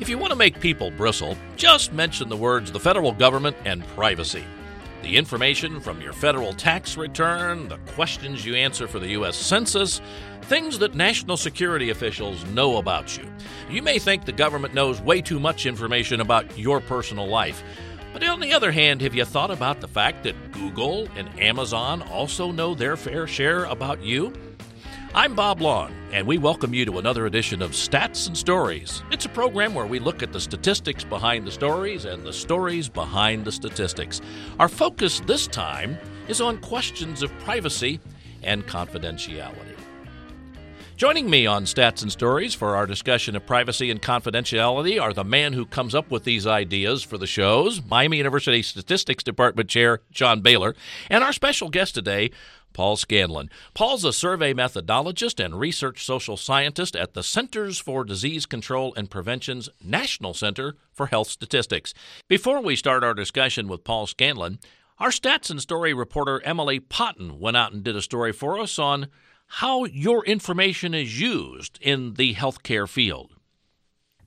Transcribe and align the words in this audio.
If 0.00 0.08
you 0.08 0.18
want 0.18 0.30
to 0.30 0.36
make 0.36 0.58
people 0.58 0.90
bristle, 0.90 1.36
just 1.56 1.92
mention 1.92 2.28
the 2.28 2.36
words 2.36 2.72
the 2.72 2.80
federal 2.80 3.12
government 3.12 3.56
and 3.64 3.86
privacy. 3.88 4.44
The 5.02 5.16
information 5.16 5.80
from 5.80 6.00
your 6.00 6.12
federal 6.12 6.52
tax 6.52 6.96
return, 6.96 7.68
the 7.68 7.78
questions 7.94 8.44
you 8.44 8.54
answer 8.54 8.88
for 8.88 8.98
the 8.98 9.10
U.S. 9.10 9.36
Census, 9.36 10.00
things 10.42 10.78
that 10.78 10.94
national 10.94 11.36
security 11.36 11.90
officials 11.90 12.44
know 12.46 12.78
about 12.78 13.16
you. 13.16 13.30
You 13.70 13.82
may 13.82 13.98
think 13.98 14.24
the 14.24 14.32
government 14.32 14.74
knows 14.74 15.00
way 15.00 15.20
too 15.20 15.38
much 15.38 15.66
information 15.66 16.20
about 16.20 16.58
your 16.58 16.80
personal 16.80 17.26
life. 17.26 17.62
But 18.12 18.24
on 18.24 18.40
the 18.40 18.52
other 18.52 18.72
hand, 18.72 19.00
have 19.02 19.14
you 19.14 19.24
thought 19.24 19.50
about 19.50 19.80
the 19.80 19.88
fact 19.88 20.24
that 20.24 20.52
Google 20.52 21.08
and 21.16 21.28
Amazon 21.40 22.02
also 22.02 22.50
know 22.50 22.74
their 22.74 22.96
fair 22.96 23.26
share 23.26 23.64
about 23.64 24.02
you? 24.02 24.32
I'm 25.14 25.34
Bob 25.34 25.60
Long, 25.60 25.92
and 26.10 26.26
we 26.26 26.38
welcome 26.38 26.72
you 26.72 26.86
to 26.86 26.98
another 26.98 27.26
edition 27.26 27.60
of 27.60 27.72
Stats 27.72 28.28
and 28.28 28.34
Stories. 28.36 29.02
It's 29.10 29.26
a 29.26 29.28
program 29.28 29.74
where 29.74 29.84
we 29.84 29.98
look 29.98 30.22
at 30.22 30.32
the 30.32 30.40
statistics 30.40 31.04
behind 31.04 31.46
the 31.46 31.50
stories 31.50 32.06
and 32.06 32.24
the 32.24 32.32
stories 32.32 32.88
behind 32.88 33.44
the 33.44 33.52
statistics. 33.52 34.22
Our 34.58 34.68
focus 34.68 35.20
this 35.26 35.46
time 35.46 35.98
is 36.28 36.40
on 36.40 36.62
questions 36.62 37.22
of 37.22 37.30
privacy 37.40 38.00
and 38.42 38.66
confidentiality. 38.66 39.76
Joining 40.96 41.28
me 41.28 41.46
on 41.46 41.64
Stats 41.64 42.02
and 42.02 42.12
Stories 42.12 42.54
for 42.54 42.76
our 42.76 42.86
discussion 42.86 43.34
of 43.34 43.44
privacy 43.44 43.90
and 43.90 44.00
confidentiality 44.00 45.02
are 45.02 45.12
the 45.12 45.24
man 45.24 45.52
who 45.52 45.66
comes 45.66 45.94
up 45.94 46.10
with 46.10 46.24
these 46.24 46.46
ideas 46.46 47.02
for 47.02 47.18
the 47.18 47.26
shows, 47.26 47.82
Miami 47.84 48.18
University 48.18 48.62
Statistics 48.62 49.24
Department 49.24 49.68
Chair 49.68 50.00
John 50.10 50.40
Bailer, 50.40 50.74
and 51.10 51.24
our 51.24 51.32
special 51.32 51.70
guest 51.70 51.94
today, 51.94 52.30
Paul 52.72 52.96
Scanlon. 52.96 53.50
Paul's 53.74 54.04
a 54.04 54.12
survey 54.12 54.54
methodologist 54.54 55.44
and 55.44 55.58
research 55.58 56.04
social 56.04 56.36
scientist 56.36 56.96
at 56.96 57.14
the 57.14 57.22
Centers 57.22 57.78
for 57.78 58.04
Disease 58.04 58.46
Control 58.46 58.92
and 58.96 59.10
Prevention's 59.10 59.68
National 59.82 60.34
Center 60.34 60.76
for 60.92 61.06
Health 61.06 61.28
Statistics. 61.28 61.94
Before 62.28 62.60
we 62.60 62.76
start 62.76 63.04
our 63.04 63.14
discussion 63.14 63.68
with 63.68 63.84
Paul 63.84 64.06
Scanlon, 64.06 64.58
our 64.98 65.10
stats 65.10 65.50
and 65.50 65.60
story 65.60 65.92
reporter 65.92 66.40
Emily 66.44 66.78
Potton 66.78 67.38
went 67.38 67.56
out 67.56 67.72
and 67.72 67.82
did 67.82 67.96
a 67.96 68.02
story 68.02 68.32
for 68.32 68.58
us 68.58 68.78
on 68.78 69.08
how 69.46 69.84
your 69.84 70.24
information 70.24 70.94
is 70.94 71.20
used 71.20 71.78
in 71.82 72.14
the 72.14 72.34
healthcare 72.34 72.88
field. 72.88 73.34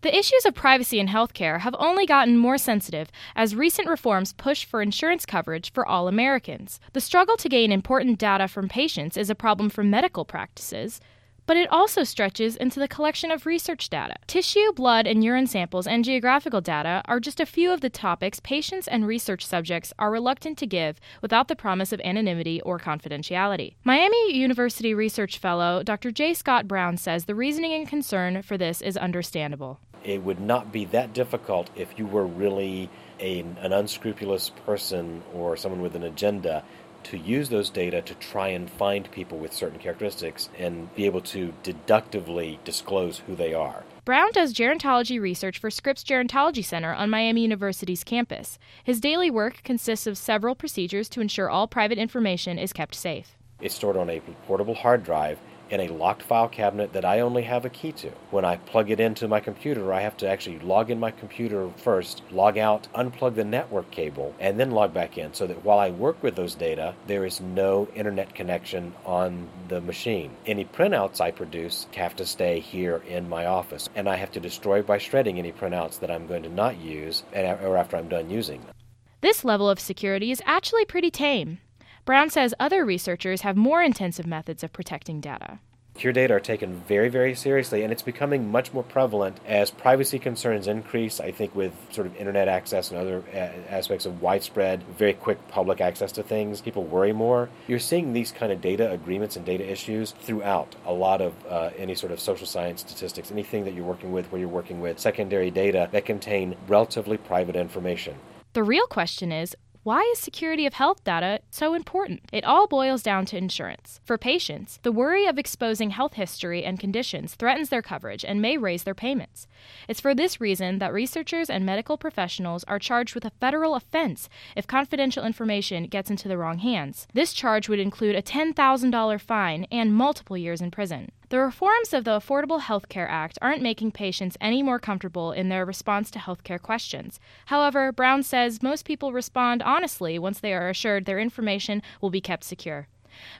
The 0.06 0.16
issues 0.16 0.45
of 0.45 0.53
privacy 0.53 1.00
in 1.00 1.08
healthcare 1.08 1.61
have 1.61 1.75
only 1.80 2.06
gotten 2.06 2.38
more 2.38 2.59
sensitive 2.59 3.11
as 3.36 3.56
recent 3.56 3.88
reforms 3.88 4.34
push 4.34 4.64
for 4.64 4.84
insurance 4.84 5.25
coverage 5.25 5.73
for 5.73 5.84
all 5.84 6.08
Americans. 6.08 6.80
The 6.94 7.02
struggle 7.02 7.38
to 7.38 7.50
gain 7.50 7.72
important 7.72 8.20
data 8.20 8.48
from 8.48 8.70
patients 8.70 9.17
is 9.17 9.31
a 9.31 9.33
problem 9.33 9.72
for 9.72 9.83
medical 9.83 10.23
practices, 10.23 11.02
but 11.48 11.58
it 11.58 11.72
also 11.72 12.03
stretches 12.03 12.56
into 12.56 12.80
the 12.80 12.88
collection 12.88 13.31
of 13.31 13.45
research 13.45 13.89
data. 13.89 14.16
Tissue, 14.28 14.73
blood, 14.73 15.08
and 15.08 15.23
urine 15.23 15.48
samples 15.48 15.88
and 15.88 16.03
geographical 16.03 16.61
data 16.61 17.02
are 17.06 17.20
just 17.20 17.39
a 17.39 17.45
few 17.45 17.72
of 17.72 17.81
the 17.81 17.89
topics 17.89 18.39
patients 18.39 18.88
and 18.88 19.08
research 19.08 19.45
subjects 19.45 19.94
are 20.00 20.11
reluctant 20.11 20.58
to 20.59 20.67
give 20.67 21.00
without 21.22 21.48
the 21.48 21.56
promise 21.56 21.92
of 21.92 22.02
anonymity 22.02 22.61
or 22.61 22.80
confidentiality. 22.80 23.76
Miami 23.83 24.36
University 24.36 24.94
research 24.94 25.38
fellow 25.38 25.83
Dr. 25.83 26.11
J. 26.11 26.33
Scott 26.33 26.67
Brown 26.67 26.98
says 26.98 27.26
the 27.26 27.36
reasoning 27.36 27.73
and 27.73 27.88
concern 27.88 28.42
for 28.42 28.58
this 28.58 28.81
is 28.81 28.98
understandable. 28.98 29.80
It 30.06 30.23
would 30.23 30.39
not 30.39 30.72
be 30.72 30.86
that 30.86 31.14
difficult 31.14 31.70
if 31.75 31.98
you 31.98 32.06
were 32.06 32.25
really 32.25 32.89
a, 33.20 33.39
an 33.39 33.73
unscrupulous 33.73 34.52
person 34.66 35.23
or 35.34 35.58
someone 35.58 35.81
with 35.81 35.95
an 35.95 36.03
agenda 36.03 36.64
to 37.06 37.17
use 37.17 37.50
those 37.50 37.70
data 37.70 38.02
to 38.02 38.16
try 38.16 38.50
and 38.50 38.70
find 38.70 39.09
people 39.11 39.38
with 39.38 39.53
certain 39.53 39.80
characteristics 39.80 40.50
and 40.58 40.94
be 40.95 41.06
able 41.06 41.22
to 41.22 41.53
deductively 41.64 42.59
disclose 42.64 43.20
who 43.20 43.36
they 43.36 43.53
are. 43.53 43.83
Brown 44.06 44.30
does 44.33 44.53
gerontology 44.53 45.20
research 45.20 45.58
for 45.58 45.72
Scripps 45.72 46.03
Gerontology 46.03 46.64
Center 46.64 46.94
on 46.94 47.09
Miami 47.09 47.42
University's 47.42 48.03
campus. 48.03 48.59
His 48.83 49.00
daily 49.00 49.31
work 49.31 49.61
consists 49.64 50.08
of 50.08 50.17
several 50.17 50.56
procedures 50.56 51.09
to 51.09 51.22
ensure 51.22 51.50
all 51.50 51.67
private 51.67 51.98
information 51.98 52.60
is 52.60 52.73
kept 52.73 52.94
safe. 52.94 53.36
It's 53.61 53.76
stored 53.76 53.98
on 53.98 54.10
a 54.10 54.20
portable 54.48 54.76
hard 54.76 55.04
drive 55.04 55.39
in 55.70 55.81
a 55.81 55.87
locked 55.87 56.21
file 56.21 56.48
cabinet 56.48 56.93
that 56.93 57.05
I 57.05 57.20
only 57.20 57.43
have 57.43 57.65
a 57.65 57.70
key 57.70 57.92
to. 57.93 58.09
When 58.31 58.45
I 58.45 58.58
plug 58.58 58.89
it 58.89 58.99
into 58.99 59.27
my 59.27 59.39
computer, 59.39 59.93
I 59.93 60.02
have 60.02 60.17
to 60.17 60.27
actually 60.27 60.59
log 60.59 60.92
in 60.92 60.99
my 60.99 61.11
computer 61.11 61.70
first, 61.77 62.21
log 62.31 62.58
out, 62.58 62.87
unplug 62.93 63.36
the 63.36 63.43
network 63.43 63.89
cable, 63.92 64.33
and 64.39 64.59
then 64.59 64.71
log 64.71 64.93
back 64.93 65.17
in 65.17 65.33
so 65.33 65.48
that 65.48 65.64
while 65.64 65.80
I 65.80 65.89
work 65.89 66.21
with 66.21 66.36
those 66.36 66.55
data, 66.55 66.95
there 67.08 67.26
is 67.26 67.42
no 67.42 67.87
internet 67.95 68.33
connection 68.36 68.93
on 69.05 69.48
the 69.67 69.81
machine. 69.81 70.31
Any 70.45 70.65
printouts 70.65 71.21
I 71.21 71.31
produce 71.31 71.87
have 71.95 72.15
to 72.17 72.26
stay 72.26 72.59
here 72.59 73.02
in 73.08 73.30
my 73.30 73.45
office, 73.45 73.89
and 73.95 74.08
I 74.08 74.15
have 74.15 74.32
to 74.32 74.39
destroy 74.39 74.82
by 74.82 74.97
shredding 74.97 75.39
any 75.39 75.52
printouts 75.52 75.99
that 75.99 76.11
I'm 76.11 76.27
going 76.27 76.43
to 76.43 76.49
not 76.49 76.77
use 76.77 77.23
or 77.33 77.77
after 77.77 77.97
I'm 77.97 78.09
done 78.09 78.30
using 78.30 78.61
them. 78.61 78.73
This 79.21 79.43
level 79.43 79.70
of 79.70 79.80
security 79.80 80.30
is 80.30 80.42
actually 80.45 80.86
pretty 80.86 81.09
tame. 81.09 81.59
Brown 82.05 82.30
says 82.30 82.54
other 82.60 82.86
researchers 82.86 83.42
have 83.42 83.58
more 83.58 83.82
intensive 83.82 84.27
methods 84.27 84.64
of 84.64 84.71
protecting 84.71 85.20
data. 85.20 85.58
Your 85.98 86.14
data 86.14 86.36
are 86.36 86.39
taken 86.39 86.83
very, 86.88 87.10
very 87.10 87.33
seriously, 87.33 87.82
and 87.82 87.92
it's 87.92 88.04
becoming 88.04 88.52
much 88.52 88.73
more 88.73 88.83
prevalent 88.83 89.39
as 89.48 89.71
privacy 89.71 90.20
concerns 90.20 90.67
increase. 90.67 91.20
I 91.20 91.32
think 91.32 91.55
with 91.55 91.73
sort 91.92 92.05
of 92.05 92.15
internet 92.17 92.48
access 92.48 92.92
and 92.92 92.99
other 92.99 93.23
aspects 93.70 94.05
of 94.05 94.21
widespread, 94.21 94.83
very 94.99 95.14
quick 95.14 95.48
public 95.48 95.82
access 95.82 96.11
to 96.11 96.21
things, 96.21 96.61
people 96.61 96.83
worry 96.83 97.11
more. 97.14 97.49
You're 97.67 97.80
seeing 97.80 98.14
these 98.14 98.32
kind 98.32 98.52
of 98.52 98.61
data 98.61 98.92
agreements 98.92 99.36
and 99.36 99.44
data 99.44 99.67
issues 99.67 100.11
throughout 100.11 100.76
a 100.86 100.94
lot 100.94 101.21
of 101.21 101.33
uh, 101.49 101.71
any 101.76 101.95
sort 101.95 102.11
of 102.11 102.20
social 102.20 102.45
science 102.45 102.82
statistics, 102.82 103.32
anything 103.32 103.65
that 103.65 103.73
you're 103.73 103.86
working 103.86 104.11
with 104.11 104.32
where 104.32 104.39
you're 104.39 104.48
working 104.48 104.80
with 104.80 104.99
secondary 104.99 105.49
data 105.49 105.89
that 105.92 106.05
contain 106.05 106.55
relatively 106.67 107.17
private 107.17 107.55
information. 107.55 108.15
The 108.54 108.64
real 108.64 108.88
question 108.88 109.32
is 109.32 109.55
why 109.85 110.01
is 110.13 110.17
security 110.17 110.65
of 110.65 110.73
health 110.73 111.03
data 111.03 111.41
so 111.51 111.75
important? 111.75 112.21
It 112.33 112.43
all 112.43 112.65
boils 112.65 113.03
down 113.03 113.27
to 113.27 113.37
insurance. 113.37 113.99
For 114.03 114.17
patients, 114.17 114.79
the 114.81 114.91
worry 114.91 115.27
of 115.27 115.37
exposing 115.37 115.91
health 115.91 116.15
history 116.15 116.63
and 116.63 116.79
conditions 116.79 117.35
threatens 117.35 117.69
their 117.69 117.83
coverage 117.83 118.25
and 118.25 118.41
may 118.41 118.57
raise 118.57 118.81
their 118.81 118.95
payments. 118.95 119.45
It's 119.87 120.01
for 120.01 120.15
this 120.15 120.41
reason 120.41 120.79
that 120.79 120.91
researchers 120.91 121.51
and 121.51 121.63
medical 121.63 121.99
professionals 121.99 122.63
are 122.63 122.79
charged 122.79 123.13
with 123.13 123.25
a 123.25 123.31
federal 123.39 123.75
offense 123.75 124.27
if 124.55 124.65
confidential 124.65 125.23
information 125.23 125.83
gets 125.85 126.09
into 126.09 126.27
the 126.27 126.39
wrong 126.39 126.57
hands. 126.57 127.05
This 127.13 127.31
charge 127.31 127.69
would 127.69 127.77
include 127.77 128.15
a 128.15 128.23
$10,000 128.23 129.21
fine 129.21 129.67
and 129.71 129.94
multiple 129.94 130.35
years 130.35 130.62
in 130.62 130.71
prison. 130.71 131.12
The 131.35 131.41
reforms 131.41 131.94
of 131.94 132.06
the 132.06 132.18
Affordable 132.18 132.62
Health 132.62 132.88
Care 132.88 133.09
Act 133.09 133.38
aren't 133.41 133.62
making 133.62 133.91
patients 133.91 134.38
any 134.39 134.63
more 134.63 134.79
comfortable 134.79 135.33
in 135.33 135.50
their 135.50 135.65
response 135.65 136.09
to 136.12 136.19
healthcare 136.19 136.62
questions. 136.62 137.19
However, 137.47 137.91
Brown 137.91 138.23
says 138.23 138.63
most 138.63 138.85
people 138.85 139.12
respond 139.12 139.62
honestly 139.62 140.18
once 140.18 140.39
they 140.39 140.53
are 140.53 140.69
assured 140.69 141.03
their 141.03 141.19
information 141.19 141.81
will 142.00 142.09
be 142.09 142.21
kept 142.21 142.45
secure. 142.45 142.88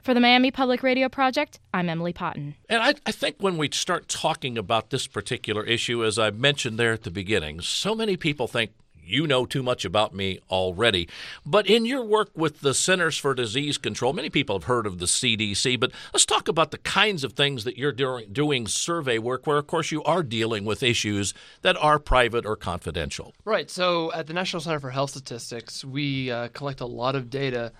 For 0.02 0.12
the 0.12 0.20
Miami 0.20 0.50
Public 0.50 0.82
Radio 0.82 1.08
Project, 1.08 1.58
I'm 1.72 1.88
Emily 1.88 2.12
Potton. 2.12 2.56
And 2.68 2.82
I, 2.82 2.96
I, 3.06 3.12
think 3.12 3.36
when 3.38 3.56
we 3.56 3.70
start 3.72 4.08
talking 4.08 4.58
about 4.58 4.90
this 4.90 5.06
particular 5.06 5.64
issue, 5.64 6.04
as 6.04 6.18
I 6.18 6.30
mentioned 6.30 6.78
there 6.78 6.92
at 6.92 7.04
the 7.04 7.10
beginning, 7.10 7.62
so 7.62 7.94
many 7.94 8.18
people 8.18 8.46
think, 8.46 8.72
you 9.06 9.26
know 9.26 9.46
too 9.46 9.62
much 9.62 9.84
about 9.84 10.14
me 10.14 10.40
already. 10.50 11.08
But 11.44 11.66
in 11.66 11.84
your 11.84 12.04
work 12.04 12.30
with 12.34 12.60
the 12.60 12.74
Centers 12.74 13.16
for 13.16 13.34
Disease 13.34 13.78
Control, 13.78 14.12
many 14.12 14.30
people 14.30 14.56
have 14.56 14.64
heard 14.64 14.86
of 14.86 14.98
the 14.98 15.06
CDC, 15.06 15.78
but 15.78 15.92
let's 16.12 16.26
talk 16.26 16.48
about 16.48 16.70
the 16.70 16.78
kinds 16.78 17.24
of 17.24 17.32
things 17.32 17.64
that 17.64 17.76
you're 17.76 17.92
doing 17.92 18.66
survey 18.66 19.18
work 19.18 19.46
where, 19.46 19.58
of 19.58 19.66
course, 19.66 19.90
you 19.90 20.02
are 20.04 20.22
dealing 20.22 20.64
with 20.64 20.82
issues 20.82 21.34
that 21.62 21.76
are 21.76 21.98
private 21.98 22.44
or 22.44 22.56
confidential. 22.56 23.34
Right. 23.44 23.70
So 23.70 24.12
at 24.12 24.26
the 24.26 24.32
National 24.32 24.60
Center 24.60 24.80
for 24.80 24.90
Health 24.90 25.10
Statistics, 25.10 25.84
we 25.84 26.30
uh, 26.30 26.48
collect 26.48 26.80
a 26.80 26.86
lot 26.86 27.14
of 27.14 27.30
data 27.30 27.72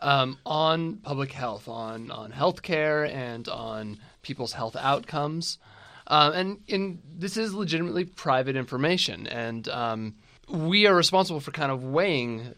um, 0.00 0.38
on 0.44 0.96
public 0.96 1.32
health, 1.32 1.68
on, 1.68 2.10
on 2.10 2.32
healthcare, 2.32 3.10
and 3.10 3.48
on 3.48 3.98
people's 4.22 4.52
health 4.52 4.76
outcomes. 4.76 5.58
Uh, 6.06 6.32
and, 6.34 6.98
this 7.18 7.36
is 7.36 7.54
legitimately 7.54 8.04
private 8.04 8.56
information. 8.56 9.26
And 9.26 9.68
um, 9.68 10.14
we 10.48 10.86
are 10.86 10.94
responsible 10.94 11.40
for 11.40 11.50
kind 11.50 11.72
of 11.72 11.82
weighing, 11.82 12.54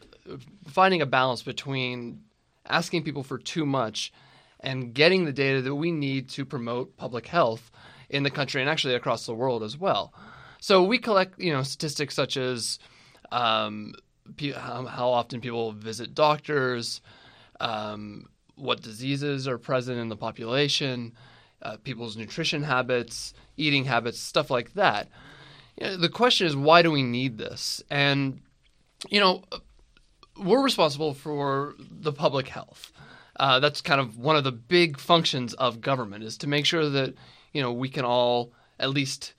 finding 0.66 1.02
a 1.02 1.06
balance 1.06 1.42
between 1.42 2.22
asking 2.66 3.02
people 3.02 3.22
for 3.22 3.38
too 3.38 3.64
much 3.64 4.12
and 4.60 4.92
getting 4.92 5.24
the 5.24 5.32
data 5.32 5.62
that 5.62 5.74
we 5.74 5.90
need 5.90 6.28
to 6.28 6.44
promote 6.44 6.96
public 6.96 7.26
health 7.26 7.70
in 8.10 8.22
the 8.22 8.30
country 8.30 8.60
and 8.60 8.68
actually 8.68 8.94
across 8.94 9.26
the 9.26 9.34
world 9.34 9.62
as 9.62 9.76
well. 9.76 10.12
So 10.60 10.82
we 10.82 10.98
collect, 10.98 11.38
you 11.40 11.52
know, 11.52 11.62
statistics 11.62 12.14
such 12.14 12.36
as 12.36 12.78
um, 13.30 13.94
how 14.38 15.10
often 15.10 15.40
people 15.40 15.72
visit 15.72 16.14
doctors, 16.14 17.00
um, 17.60 18.26
what 18.56 18.82
diseases 18.82 19.46
are 19.46 19.58
present 19.58 19.98
in 19.98 20.08
the 20.08 20.16
population, 20.16 21.14
uh, 21.62 21.76
people's 21.84 22.16
nutrition 22.16 22.62
habits, 22.62 23.34
eating 23.56 23.84
habits, 23.84 24.20
stuff 24.20 24.50
like 24.50 24.74
that 24.74 25.08
you 25.80 25.86
know, 25.86 25.96
the 25.96 26.08
question 26.08 26.46
is 26.46 26.56
why 26.56 26.82
do 26.82 26.90
we 26.90 27.02
need 27.02 27.38
this? 27.38 27.82
And 27.90 28.40
you 29.08 29.20
know, 29.20 29.44
we're 30.36 30.62
responsible 30.62 31.14
for 31.14 31.74
the 31.78 32.12
public 32.12 32.48
health. 32.48 32.92
Uh, 33.38 33.60
that's 33.60 33.80
kind 33.80 34.00
of 34.00 34.18
one 34.18 34.36
of 34.36 34.44
the 34.44 34.52
big 34.52 34.98
functions 34.98 35.54
of 35.54 35.80
government 35.80 36.24
is 36.24 36.36
to 36.38 36.48
make 36.48 36.66
sure 36.66 36.88
that 36.88 37.14
you 37.52 37.62
know 37.62 37.72
we 37.72 37.88
can 37.88 38.04
all 38.04 38.52
at 38.80 38.90
least 38.90 39.34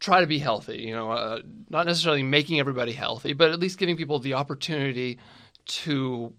try 0.00 0.20
to 0.20 0.26
be 0.26 0.38
healthy. 0.38 0.78
You 0.78 0.94
know, 0.94 1.10
uh, 1.10 1.40
not 1.68 1.86
necessarily 1.86 2.22
making 2.22 2.58
everybody 2.58 2.92
healthy, 2.92 3.32
but 3.32 3.50
at 3.50 3.60
least 3.60 3.78
giving 3.78 3.96
people 3.96 4.18
the 4.18 4.34
opportunity 4.34 5.18
to 5.66 6.32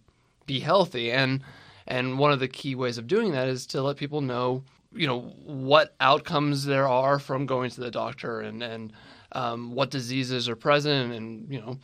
be 0.45 0.59
healthy. 0.59 1.11
And 1.11 1.43
and 1.85 2.17
one 2.17 2.31
of 2.31 2.39
the 2.39 2.47
key 2.47 2.75
ways 2.75 2.97
of 2.97 3.07
doing 3.07 3.31
that 3.31 3.47
is 3.47 3.67
to 3.67 3.81
let 3.81 3.97
people 3.97 4.21
know, 4.21 4.63
you 4.91 5.05
know, 5.05 5.21
what 5.45 5.95
outcomes 5.99 6.65
there 6.65 6.87
are 6.87 7.19
from 7.19 7.45
going 7.45 7.69
to 7.71 7.81
the 7.81 7.91
doctor 7.91 8.41
and 8.41 8.63
and 8.63 8.93
um, 9.37 9.71
what 9.73 9.91
diseases 9.91 10.49
are 10.49 10.55
present 10.55 11.13
and 11.13 11.51
you 11.53 11.61
know 11.61 11.77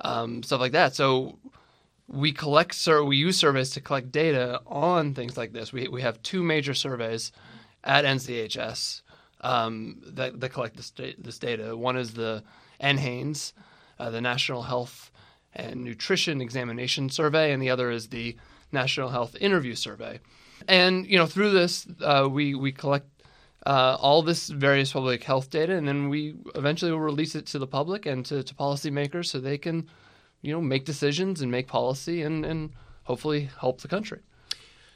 um, 0.00 0.42
stuff 0.42 0.60
like 0.60 0.72
that. 0.72 0.94
So 0.94 1.38
we 2.08 2.32
collect 2.32 2.74
sur- 2.74 3.04
we 3.04 3.16
use 3.16 3.36
surveys 3.36 3.70
to 3.70 3.80
collect 3.80 4.10
data 4.10 4.60
on 4.66 5.14
things 5.14 5.36
like 5.36 5.52
this. 5.52 5.72
We 5.72 5.88
we 5.88 6.02
have 6.02 6.22
two 6.22 6.42
major 6.42 6.74
surveys 6.74 7.30
at 7.84 8.04
NCHS 8.04 9.02
um, 9.42 10.00
that, 10.06 10.40
that 10.40 10.48
collect 10.48 10.76
this, 10.76 10.90
this 11.18 11.38
data. 11.38 11.76
One 11.76 11.96
is 11.96 12.14
the 12.14 12.42
NHANES, 12.80 13.52
uh, 13.98 14.08
the 14.08 14.22
National 14.22 14.62
Health 14.62 15.10
and 15.52 15.84
Nutrition 15.84 16.40
Examination 16.40 17.10
Survey, 17.10 17.52
and 17.52 17.62
the 17.62 17.68
other 17.68 17.90
is 17.90 18.08
the 18.08 18.36
National 18.72 19.10
Health 19.10 19.36
Interview 19.40 19.74
Survey. 19.74 20.18
And 20.66 21.06
you 21.06 21.18
know, 21.18 21.26
through 21.26 21.50
this, 21.50 21.86
uh, 22.00 22.26
we 22.30 22.54
we 22.54 22.72
collect 22.72 23.06
uh, 23.66 23.96
all 24.00 24.22
this 24.22 24.48
various 24.48 24.92
public 24.92 25.24
health 25.24 25.50
data, 25.50 25.74
and 25.74 25.88
then 25.88 26.08
we 26.08 26.34
eventually 26.54 26.90
will 26.90 27.00
release 27.00 27.34
it 27.34 27.46
to 27.46 27.58
the 27.58 27.66
public 27.66 28.06
and 28.06 28.24
to, 28.26 28.42
to 28.42 28.54
policymakers 28.54 29.26
so 29.26 29.38
they 29.38 29.58
can, 29.58 29.88
you 30.42 30.52
know, 30.52 30.60
make 30.60 30.84
decisions 30.84 31.40
and 31.40 31.50
make 31.50 31.66
policy 31.66 32.22
and, 32.22 32.44
and 32.44 32.70
hopefully 33.04 33.48
help 33.60 33.80
the 33.80 33.88
country. 33.88 34.20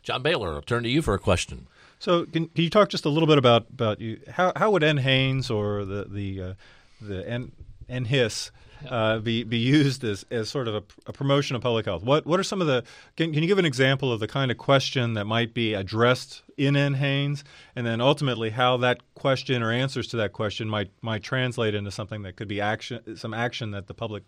John 0.03 0.23
Bailer, 0.23 0.55
I'll 0.55 0.63
turn 0.63 0.83
to 0.83 0.89
you 0.89 1.03
for 1.03 1.15
a 1.15 1.19
question. 1.19 1.67
So, 1.99 2.25
can, 2.27 2.49
can 2.49 2.65
you 2.65 2.71
talk 2.71 2.89
just 2.91 3.05
a 3.05 3.09
little 3.09 3.27
bit 3.27 3.39
about 3.39 3.67
about 3.71 4.01
you? 4.01 4.21
How 4.29 4.53
how 4.55 4.71
would 4.71 4.83
NHANES 4.83 5.51
or 5.51 5.85
the 5.85 6.05
the 6.05 6.43
uh, 6.43 6.55
the 7.01 7.29
N, 7.29 7.53
NHIS 7.91 8.51
uh, 8.89 9.19
be 9.19 9.45
be 9.45 9.59
used 9.59 10.05
as, 10.05 10.25
as 10.31 10.49
sort 10.49 10.69
of 10.69 10.75
a, 10.75 10.83
a, 11.07 11.13
promotion 11.13 11.57
of 11.57 11.63
public 11.63 11.87
health? 11.87 12.03
What 12.03 12.27
what 12.27 12.39
are 12.39 12.45
some 12.45 12.61
of 12.61 12.67
the? 12.67 12.85
Can, 13.17 13.33
can 13.33 13.43
you 13.43 13.49
give 13.49 13.59
an 13.59 13.65
example 13.65 14.13
of 14.13 14.21
the 14.21 14.29
kind 14.29 14.51
of 14.51 14.59
question 14.59 15.15
that 15.15 15.25
might 15.25 15.55
be 15.55 15.75
addressed 15.75 16.43
in 16.57 16.75
NHANES, 16.75 17.45
and 17.77 17.87
then 17.87 18.01
ultimately 18.01 18.51
how 18.51 18.77
that 18.79 19.15
question 19.15 19.63
or 19.63 19.71
answers 19.71 20.09
to 20.09 20.17
that 20.19 20.33
question 20.33 20.69
might 20.69 20.91
might 21.03 21.23
translate 21.23 21.75
into 21.75 21.91
something 21.91 22.23
that 22.23 22.37
could 22.37 22.49
be 22.49 22.61
action, 22.61 23.17
some 23.17 23.33
action 23.33 23.71
that 23.71 23.87
the 23.87 23.95
public 23.95 24.25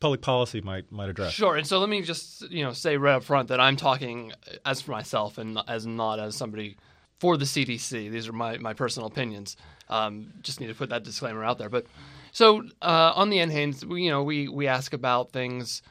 public 0.00 0.20
policy 0.20 0.60
might 0.60 0.90
might 0.90 1.08
address. 1.08 1.32
Sure. 1.32 1.56
And 1.56 1.66
so 1.66 1.78
let 1.78 1.88
me 1.88 2.02
just 2.02 2.50
you 2.50 2.64
know 2.64 2.72
say 2.72 2.96
right 2.96 3.14
up 3.14 3.24
front 3.24 3.48
that 3.48 3.60
I'm 3.60 3.76
talking 3.76 4.32
as 4.64 4.80
for 4.80 4.92
myself 4.92 5.38
and 5.38 5.58
as 5.68 5.86
not 5.86 6.18
as 6.18 6.36
somebody 6.36 6.76
for 7.18 7.36
the 7.36 7.44
CDC. 7.44 8.10
These 8.10 8.28
are 8.28 8.32
my 8.32 8.58
my 8.58 8.72
personal 8.72 9.06
opinions. 9.06 9.56
Um, 9.88 10.32
just 10.40 10.60
need 10.60 10.68
to 10.68 10.74
put 10.74 10.90
that 10.90 11.04
disclaimer 11.04 11.44
out 11.44 11.58
there, 11.58 11.68
but. 11.68 11.86
So 12.34 12.64
uh, 12.82 13.12
on 13.14 13.30
the 13.30 13.38
NHANES, 13.38 13.84
we 13.84 14.02
you 14.02 14.10
know 14.10 14.24
we 14.24 14.48
we 14.48 14.66
ask 14.66 14.92
about 14.92 15.30
things 15.30 15.82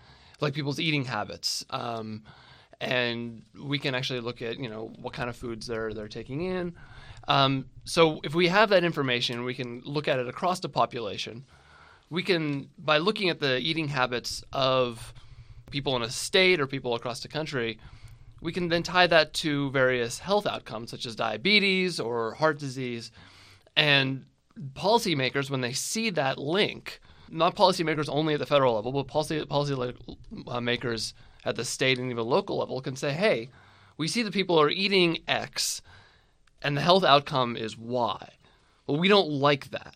like 0.41 0.53
people's 0.53 0.77
eating 0.77 1.05
habits, 1.05 1.65
um, 1.69 2.23
and 2.81 3.43
we 3.57 3.79
can 3.79 3.95
actually 3.95 4.19
look 4.19 4.41
at 4.41 4.59
you 4.59 4.69
know 4.69 4.91
what 5.01 5.13
kind 5.13 5.29
of 5.29 5.37
foods 5.37 5.67
they're 5.67 5.93
they're 5.93 6.09
taking 6.09 6.41
in. 6.41 6.75
Um, 7.29 7.69
so 7.85 8.19
if 8.25 8.35
we 8.35 8.49
have 8.49 8.67
that 8.71 8.83
information, 8.83 9.45
we 9.45 9.53
can 9.53 9.81
look 9.85 10.09
at 10.09 10.19
it 10.19 10.27
across 10.27 10.59
the 10.59 10.67
population. 10.67 11.45
We 12.09 12.23
can 12.23 12.69
by 12.77 12.97
looking 12.97 13.29
at 13.29 13.39
the 13.39 13.59
eating 13.59 13.87
habits 13.87 14.43
of 14.51 15.13
people 15.71 15.95
in 15.95 16.01
a 16.01 16.09
state 16.09 16.59
or 16.59 16.67
people 16.67 16.93
across 16.93 17.21
the 17.21 17.29
country, 17.29 17.79
we 18.41 18.51
can 18.51 18.67
then 18.67 18.83
tie 18.83 19.07
that 19.07 19.33
to 19.35 19.71
various 19.71 20.19
health 20.19 20.45
outcomes 20.45 20.91
such 20.91 21.05
as 21.05 21.15
diabetes 21.15 22.01
or 22.01 22.33
heart 22.33 22.59
disease, 22.59 23.11
and 23.77 24.25
policymakers, 24.73 25.50
when 25.50 25.61
they 25.61 25.73
see 25.73 26.09
that 26.11 26.38
link, 26.38 27.00
not 27.29 27.55
policymakers 27.55 28.07
only 28.09 28.33
at 28.33 28.39
the 28.39 28.45
federal 28.45 28.75
level, 28.75 28.91
but 28.91 29.07
policy 29.07 29.44
policy 29.45 29.73
uh, 29.73 30.97
at 31.45 31.55
the 31.55 31.65
state 31.65 31.97
and 32.00 32.11
even 32.11 32.25
local 32.25 32.57
level 32.57 32.79
can 32.81 32.95
say, 32.95 33.11
"Hey, 33.11 33.50
we 33.97 34.07
see 34.07 34.21
that 34.23 34.33
people 34.33 34.59
are 34.59 34.69
eating 34.69 35.19
X, 35.27 35.81
and 36.61 36.77
the 36.77 36.81
health 36.81 37.03
outcome 37.03 37.55
is 37.55 37.77
Y. 37.77 38.29
Well, 38.88 39.00
we 39.00 39.07
don't 39.07 39.29
like 39.29 39.71
that. 39.71 39.95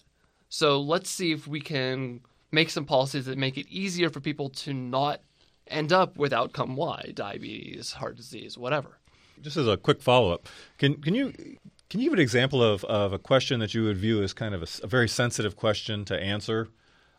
So 0.50 0.82
let's 0.82 1.10
see 1.10 1.32
if 1.32 1.48
we 1.48 1.60
can 1.60 2.22
make 2.52 2.70
some 2.70 2.86
policies 2.86 3.26
that 3.26 3.38
make 3.38 3.58
it 3.58 3.68
easier 3.70 4.10
for 4.10 4.20
people 4.20 4.50
to 4.50 4.74
not 4.74 5.22
end 5.68 5.92
up 5.92 6.18
with 6.18 6.32
outcome 6.32 6.76
Y, 6.76 7.12
diabetes, 7.14 7.94
heart 7.94 8.18
disease, 8.18 8.58
whatever." 8.58 8.98
Just 9.42 9.58
as 9.58 9.68
a 9.68 9.78
quick 9.78 10.02
follow 10.02 10.34
up, 10.34 10.50
can 10.80 10.96
can 10.96 11.14
you 11.14 11.58
can 11.90 12.00
you 12.00 12.08
give 12.08 12.14
an 12.14 12.20
example 12.20 12.62
of, 12.62 12.84
of 12.86 13.14
a 13.14 13.20
question 13.20 13.60
that 13.60 13.74
you 13.74 13.84
would 13.84 13.98
view 13.98 14.22
as 14.22 14.34
kind 14.34 14.54
of 14.54 14.62
a, 14.62 14.68
a 14.84 14.88
very 14.88 15.08
sensitive 15.08 15.56
question 15.56 16.06
to 16.06 16.20
answer 16.20 16.70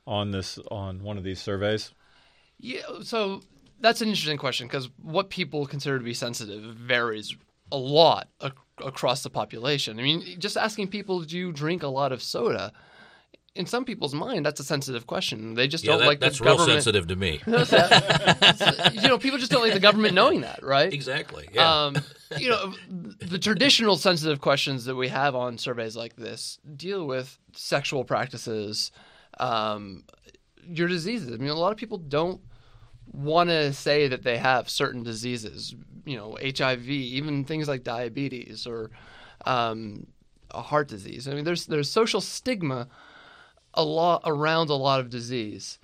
on 0.06 0.30
this 0.30 0.58
on 0.70 1.02
one 1.02 1.18
of 1.18 1.24
these 1.24 1.40
surveys? 1.40 1.92
Yeah, 2.58 2.82
so 3.02 3.40
that's 3.80 4.00
an 4.00 4.08
interesting 4.08 4.38
question 4.38 4.66
because 4.66 4.88
what 5.02 5.30
people 5.30 5.66
consider 5.66 5.98
to 5.98 6.04
be 6.04 6.14
sensitive 6.14 6.62
varies 6.74 7.36
a 7.70 7.76
lot 7.76 8.28
ac- 8.42 8.54
across 8.84 9.22
the 9.22 9.30
population. 9.30 9.98
I 9.98 10.02
mean, 10.02 10.38
just 10.38 10.56
asking 10.56 10.88
people, 10.88 11.20
do 11.20 11.36
you 11.36 11.52
drink 11.52 11.82
a 11.82 11.88
lot 11.88 12.12
of 12.12 12.22
soda? 12.22 12.72
In 13.58 13.66
some 13.66 13.84
people's 13.84 14.14
mind, 14.14 14.46
that's 14.46 14.60
a 14.60 14.64
sensitive 14.64 15.08
question. 15.08 15.54
They 15.54 15.66
just 15.66 15.84
yeah, 15.84 15.90
don't 15.90 16.00
that, 16.00 16.06
like 16.06 16.20
that's 16.20 16.38
the 16.38 16.44
real 16.44 16.56
government. 16.56 16.82
sensitive 16.84 17.08
to 17.08 17.16
me. 17.16 17.40
you 19.02 19.08
know, 19.08 19.18
people 19.18 19.36
just 19.38 19.50
don't 19.50 19.62
like 19.62 19.72
the 19.72 19.80
government 19.80 20.14
knowing 20.14 20.42
that, 20.42 20.62
right? 20.62 20.92
Exactly. 20.92 21.48
Yeah. 21.52 21.86
Um, 21.86 21.96
you 22.38 22.50
know, 22.50 22.72
the 22.88 23.38
traditional 23.38 23.96
sensitive 23.96 24.40
questions 24.40 24.84
that 24.84 24.94
we 24.94 25.08
have 25.08 25.34
on 25.34 25.58
surveys 25.58 25.96
like 25.96 26.14
this 26.14 26.60
deal 26.76 27.04
with 27.04 27.36
sexual 27.52 28.04
practices, 28.04 28.92
um, 29.40 30.04
your 30.62 30.86
diseases. 30.86 31.34
I 31.34 31.36
mean, 31.38 31.50
a 31.50 31.54
lot 31.54 31.72
of 31.72 31.78
people 31.78 31.98
don't 31.98 32.40
want 33.12 33.50
to 33.50 33.72
say 33.72 34.06
that 34.06 34.22
they 34.22 34.38
have 34.38 34.70
certain 34.70 35.02
diseases. 35.02 35.74
You 36.04 36.16
know, 36.16 36.38
HIV, 36.40 36.88
even 36.88 37.44
things 37.44 37.66
like 37.66 37.82
diabetes 37.82 38.68
or 38.68 38.92
um, 39.44 40.06
a 40.52 40.62
heart 40.62 40.86
disease. 40.86 41.26
I 41.26 41.34
mean, 41.34 41.44
there's 41.44 41.66
there's 41.66 41.90
social 41.90 42.20
stigma 42.20 42.86
a 43.74 43.84
lot 43.84 44.22
around 44.24 44.70
a 44.70 44.74
lot 44.74 45.00
of 45.00 45.10
disease. 45.10 45.78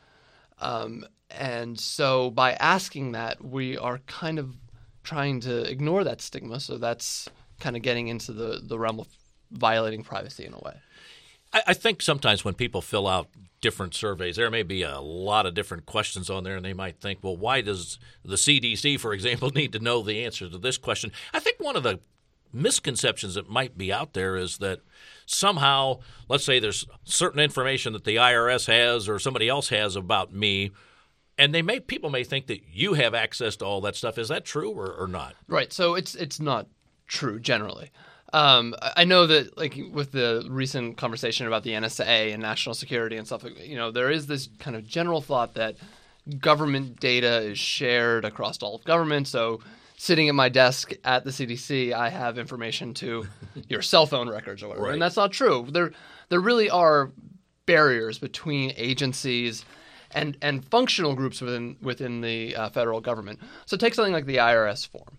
Um, 0.61 1.05
and 1.31 1.79
so 1.79 2.31
by 2.31 2.53
asking 2.55 3.13
that, 3.13 3.45
we 3.45 3.77
are 3.77 3.99
kind 4.07 4.39
of 4.39 4.55
trying 5.03 5.41
to 5.41 5.71
ignore 5.71 6.05
that 6.05 6.21
stigma. 6.21 6.61
So 6.61 6.79
that's 6.79 7.29
kind 7.61 7.77
of 7.77 7.83
getting 7.83 8.09
into 8.09 8.33
the, 8.33 8.61
the 8.63 8.79
realm 8.79 9.01
of 9.01 9.09
violating 9.51 10.03
privacy 10.03 10.45
in 10.45 10.55
a 10.55 10.59
way. 10.59 10.75
I, 11.53 11.63
I 11.69 11.75
think 11.75 12.03
sometimes 12.03 12.45
when 12.45 12.55
people 12.55 12.83
fill 12.83 13.07
out 13.07 13.29
different 13.61 13.95
surveys, 13.95 14.37
there 14.37 14.51
may 14.51 14.63
be 14.63 14.82
a 14.82 15.01
lot 15.01 15.47
of 15.47 15.55
different 15.55 15.87
questions 15.87 16.29
on 16.29 16.44
there, 16.44 16.56
and 16.56 16.65
they 16.65 16.75
might 16.75 17.01
think, 17.01 17.20
well, 17.23 17.37
why 17.37 17.61
does 17.61 17.99
the 18.25 18.37
CDC, 18.37 19.01
for 19.01 19.15
example, 19.15 19.51
need 19.55 19.73
to 19.73 19.79
know 19.79 20.03
the 20.03 20.25
answer 20.25 20.49
to 20.49 20.58
this 20.58 20.77
question? 20.77 21.13
I 21.32 21.41
think 21.41 21.58
one 21.61 21.77
of 21.77 21.82
the 21.82 22.01
misconceptions 22.53 23.35
that 23.35 23.49
might 23.49 23.77
be 23.77 23.93
out 23.93 24.13
there 24.13 24.37
is 24.37 24.58
that 24.58 24.81
somehow, 25.27 26.01
let's 26.29 26.45
say 26.45 26.59
there's 26.59 26.87
certain 27.05 27.41
information 27.41 27.93
that 27.93 28.05
the 28.05 28.17
IRS 28.17 28.67
has 28.67 29.09
or 29.09 29.19
somebody 29.19 29.49
else 29.49 29.69
has 29.69 29.97
about 29.97 30.33
me, 30.33 30.71
and 31.39 31.55
they 31.55 31.63
may 31.63 31.81
people 31.81 32.11
may 32.11 32.25
think 32.25 32.47
that 32.47 32.61
you 32.71 32.95
have 32.95 33.15
access 33.15 33.57
to 33.57 33.65
all 33.65 33.81
that 33.83 33.97
stuff. 33.97 34.19
Is 34.19 34.29
that 34.29 34.45
true 34.45 34.71
or, 34.71 34.93
or 34.93 35.09
not? 35.09 35.35
Right. 35.49 35.73
So 35.73 35.95
it's 35.95 36.15
it's 36.15 36.41
not 36.41 36.67
true 37.07 37.41
generally. 37.41 37.91
Um, 38.33 38.75
I 38.97 39.05
know 39.05 39.29
that, 39.29 39.57
like 39.57 39.79
with 39.93 40.11
the 40.11 40.45
recent 40.51 40.97
conversation 40.97 41.47
about 41.47 41.63
the 41.63 41.71
NSA 41.71 42.33
and 42.33 42.43
national 42.43 42.75
security 42.75 43.17
and 43.17 43.27
stuff, 43.27 43.45
you 43.63 43.77
know, 43.77 43.93
there 43.93 44.11
is 44.11 44.27
this 44.27 44.49
kind 44.59 44.77
of 44.77 44.85
general 44.85 45.21
thought 45.21 45.55
that 45.55 45.77
government 46.39 47.01
data 47.01 47.39
is 47.43 47.59
shared 47.59 48.25
across 48.25 48.63
all 48.63 48.77
of 48.77 48.85
government. 48.85 49.29
So 49.29 49.61
sitting 49.97 50.29
at 50.29 50.35
my 50.35 50.49
desk 50.49 50.93
at 51.05 51.25
the 51.25 51.31
CDC, 51.31 51.93
I 51.93 52.09
have 52.09 52.39
information 52.39 52.95
to 52.95 53.27
your 53.69 53.83
cell 53.83 54.07
phone 54.07 54.29
records 54.29 54.63
or 54.63 54.69
whatever. 54.69 54.87
Right. 54.87 54.93
And 54.95 55.03
that's 55.03 55.17
not 55.17 55.33
true. 55.33 55.67
There 55.71 55.93
there 56.29 56.41
really 56.41 56.71
are 56.71 57.13
barriers 57.67 58.19
between 58.19 58.73
agencies 58.77 59.65
and 60.13 60.37
and 60.41 60.65
functional 60.65 61.15
groups 61.15 61.41
within 61.41 61.77
within 61.83 62.21
the 62.21 62.57
uh, 62.57 62.69
federal 62.71 63.01
government. 63.01 63.41
So 63.67 63.77
take 63.77 63.95
something 63.95 64.13
like 64.13 64.27
the 64.27 64.37
IRS 64.37 64.87
form. 64.87 65.19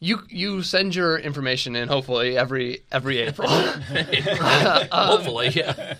You 0.00 0.20
you 0.28 0.62
send 0.62 0.94
your 0.94 1.18
information 1.18 1.76
in 1.76 1.88
hopefully 1.88 2.36
every 2.36 2.80
every 2.90 3.18
April. 3.18 3.50
um, 3.50 3.82
hopefully, 4.92 5.48
yeah. 5.48 5.94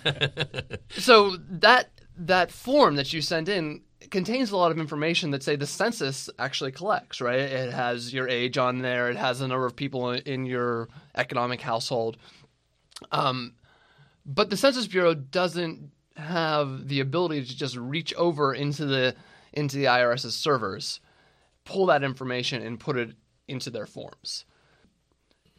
so 0.89 1.37
that 1.49 1.91
that 2.17 2.51
form 2.51 2.95
that 2.95 3.13
you 3.13 3.21
send 3.21 3.47
in 3.47 3.81
contains 4.09 4.51
a 4.51 4.57
lot 4.57 4.71
of 4.71 4.79
information 4.79 5.31
that 5.31 5.43
say 5.43 5.55
the 5.55 5.67
census 5.67 6.29
actually 6.39 6.71
collects, 6.71 7.21
right? 7.21 7.39
It 7.39 7.73
has 7.73 8.13
your 8.13 8.27
age 8.27 8.57
on 8.57 8.79
there, 8.79 9.09
it 9.09 9.17
has 9.17 9.39
the 9.39 9.47
number 9.47 9.65
of 9.65 9.75
people 9.75 10.11
in 10.11 10.45
your 10.45 10.89
economic 11.15 11.61
household. 11.61 12.17
Um, 13.11 13.55
but 14.25 14.49
the 14.49 14.57
Census 14.57 14.87
Bureau 14.87 15.13
doesn't 15.13 15.91
have 16.15 16.87
the 16.87 16.99
ability 16.99 17.45
to 17.45 17.57
just 17.57 17.75
reach 17.75 18.13
over 18.15 18.53
into 18.53 18.85
the 18.85 19.15
into 19.53 19.77
the 19.77 19.85
IRS's 19.85 20.35
servers, 20.35 21.01
pull 21.65 21.87
that 21.87 22.03
information 22.03 22.61
and 22.61 22.79
put 22.79 22.97
it 22.97 23.15
into 23.47 23.69
their 23.69 23.85
forms. 23.85 24.45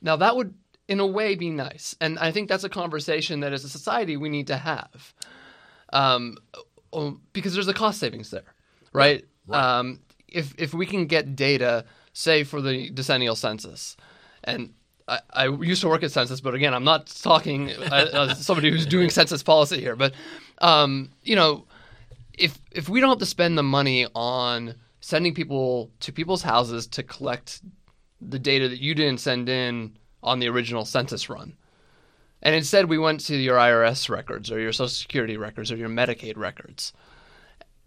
Now 0.00 0.16
that 0.16 0.36
would 0.36 0.54
in 0.88 1.00
a 1.00 1.06
way 1.06 1.34
be 1.34 1.50
nice. 1.50 1.94
And 2.00 2.18
I 2.18 2.32
think 2.32 2.48
that's 2.48 2.64
a 2.64 2.68
conversation 2.68 3.40
that 3.40 3.52
as 3.52 3.64
a 3.64 3.68
society 3.68 4.16
we 4.16 4.28
need 4.28 4.48
to 4.48 4.56
have. 4.56 5.14
Um, 5.92 6.36
because 7.32 7.54
there's 7.54 7.68
a 7.68 7.74
cost 7.74 7.98
savings 8.00 8.30
there, 8.30 8.54
right? 8.92 9.24
Right. 9.46 9.78
Um, 9.78 10.00
if 10.28 10.54
if 10.58 10.74
we 10.74 10.86
can 10.86 11.06
get 11.06 11.36
data, 11.36 11.84
say 12.12 12.44
for 12.44 12.60
the 12.60 12.90
decennial 12.90 13.36
census, 13.36 13.96
and 14.44 14.74
I, 15.08 15.20
I 15.32 15.48
used 15.48 15.82
to 15.82 15.88
work 15.88 16.02
at 16.02 16.12
census, 16.12 16.40
but 16.40 16.54
again, 16.54 16.74
I'm 16.74 16.84
not 16.84 17.06
talking 17.06 17.70
uh, 17.70 18.08
as 18.30 18.44
somebody 18.44 18.70
who's 18.70 18.86
doing 18.86 19.10
census 19.10 19.42
policy 19.42 19.80
here. 19.80 19.96
But 19.96 20.14
um, 20.58 21.10
you 21.22 21.36
know, 21.36 21.66
if 22.34 22.58
if 22.70 22.88
we 22.88 23.00
don't 23.00 23.10
have 23.10 23.18
to 23.18 23.26
spend 23.26 23.58
the 23.58 23.62
money 23.62 24.06
on 24.14 24.74
sending 25.00 25.34
people 25.34 25.90
to 26.00 26.12
people's 26.12 26.42
houses 26.42 26.86
to 26.86 27.02
collect 27.02 27.60
the 28.20 28.38
data 28.38 28.68
that 28.68 28.80
you 28.80 28.94
didn't 28.94 29.18
send 29.18 29.48
in 29.48 29.96
on 30.22 30.38
the 30.38 30.48
original 30.48 30.84
census 30.84 31.28
run, 31.28 31.56
and 32.42 32.54
instead 32.54 32.88
we 32.88 32.98
went 32.98 33.20
to 33.20 33.36
your 33.36 33.56
IRS 33.56 34.08
records 34.08 34.50
or 34.50 34.58
your 34.58 34.72
Social 34.72 34.88
Security 34.88 35.36
records 35.36 35.70
or 35.70 35.76
your 35.76 35.88
Medicaid 35.88 36.36
records, 36.36 36.92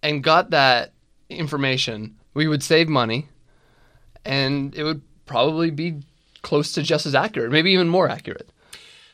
and 0.02 0.24
got 0.24 0.52
that 0.52 0.94
information, 1.30 2.16
we 2.34 2.48
would 2.48 2.64
save 2.64 2.88
money, 2.88 3.28
and 4.24 4.76
it 4.76 4.84
would 4.84 5.02
probably 5.26 5.72
be 5.72 6.02
close 6.42 6.74
to 6.74 6.84
just 6.84 7.06
as 7.06 7.16
accurate, 7.16 7.52
maybe 7.52 7.72
even 7.72 7.90
more 7.90 8.08
accurate. 8.08 8.50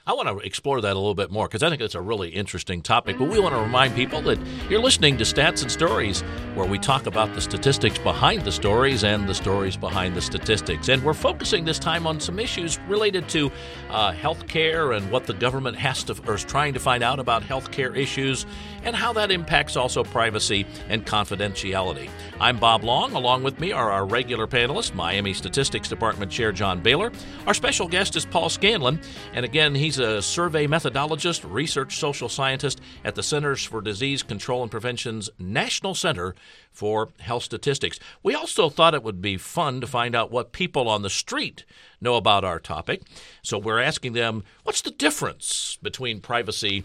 I 0.05 0.13
want 0.13 0.27
to 0.27 0.39
explore 0.39 0.81
that 0.81 0.93
a 0.93 0.99
little 0.99 1.15
bit 1.15 1.31
more 1.31 1.47
because 1.47 1.61
I 1.61 1.69
think 1.69 1.81
it's 1.81 1.93
a 1.93 2.01
really 2.01 2.29
interesting 2.29 2.81
topic. 2.81 3.19
But 3.19 3.29
we 3.29 3.39
want 3.39 3.53
to 3.53 3.61
remind 3.61 3.95
people 3.95 4.21
that 4.23 4.39
you're 4.67 4.81
listening 4.81 5.17
to 5.19 5.23
Stats 5.23 5.61
and 5.61 5.71
Stories, 5.71 6.23
where 6.55 6.67
we 6.67 6.77
talk 6.77 7.05
about 7.05 7.33
the 7.33 7.39
statistics 7.39 7.97
behind 7.99 8.43
the 8.43 8.51
stories 8.51 9.05
and 9.05 9.27
the 9.27 9.33
stories 9.33 9.77
behind 9.77 10.15
the 10.15 10.21
statistics. 10.21 10.89
And 10.89 11.01
we're 11.01 11.13
focusing 11.13 11.63
this 11.63 11.79
time 11.79 12.05
on 12.05 12.19
some 12.19 12.39
issues 12.39 12.77
related 12.89 13.29
to 13.29 13.49
uh, 13.89 14.11
health 14.11 14.47
care 14.47 14.91
and 14.91 15.09
what 15.09 15.25
the 15.25 15.33
government 15.33 15.77
has 15.77 16.03
to 16.05 16.15
or 16.27 16.35
is 16.35 16.43
trying 16.43 16.73
to 16.73 16.79
find 16.79 17.03
out 17.03 17.19
about 17.19 17.43
health 17.43 17.71
care 17.71 17.95
issues 17.95 18.45
and 18.83 18.95
how 18.95 19.13
that 19.13 19.31
impacts 19.31 19.77
also 19.77 20.03
privacy 20.03 20.65
and 20.89 21.05
confidentiality. 21.05 22.09
I'm 22.39 22.57
Bob 22.57 22.83
Long. 22.83 23.13
Along 23.13 23.43
with 23.43 23.59
me 23.59 23.71
are 23.71 23.89
our 23.89 24.05
regular 24.05 24.47
panelists, 24.47 24.93
Miami 24.93 25.33
Statistics 25.33 25.87
Department 25.87 26.31
Chair 26.31 26.51
John 26.51 26.81
Bailer. 26.81 27.11
Our 27.47 27.53
special 27.53 27.87
guest 27.87 28.15
is 28.17 28.25
Paul 28.25 28.49
Scanlon, 28.49 28.99
and 29.33 29.45
again, 29.45 29.73
he's 29.73 29.99
a 29.99 30.21
survey 30.21 30.67
methodologist, 30.67 31.49
research 31.49 31.97
social 31.97 32.27
scientist 32.27 32.81
at 33.05 33.15
the 33.15 33.23
Centers 33.23 33.63
for 33.63 33.81
Disease 33.81 34.23
Control 34.23 34.63
and 34.63 34.71
Prevention's 34.71 35.29
National 35.39 35.95
Center 35.95 36.35
for 36.71 37.09
Health 37.19 37.43
Statistics. 37.43 37.99
We 38.23 38.35
also 38.35 38.69
thought 38.69 38.93
it 38.93 39.03
would 39.03 39.21
be 39.21 39.37
fun 39.37 39.81
to 39.81 39.87
find 39.87 40.15
out 40.15 40.31
what 40.31 40.51
people 40.51 40.87
on 40.87 41.01
the 41.01 41.09
street 41.09 41.65
know 41.99 42.15
about 42.15 42.43
our 42.43 42.59
topic. 42.59 43.01
So 43.41 43.57
we're 43.57 43.79
asking 43.79 44.13
them, 44.13 44.43
what's 44.63 44.81
the 44.81 44.91
difference 44.91 45.77
between 45.81 46.21
privacy 46.21 46.83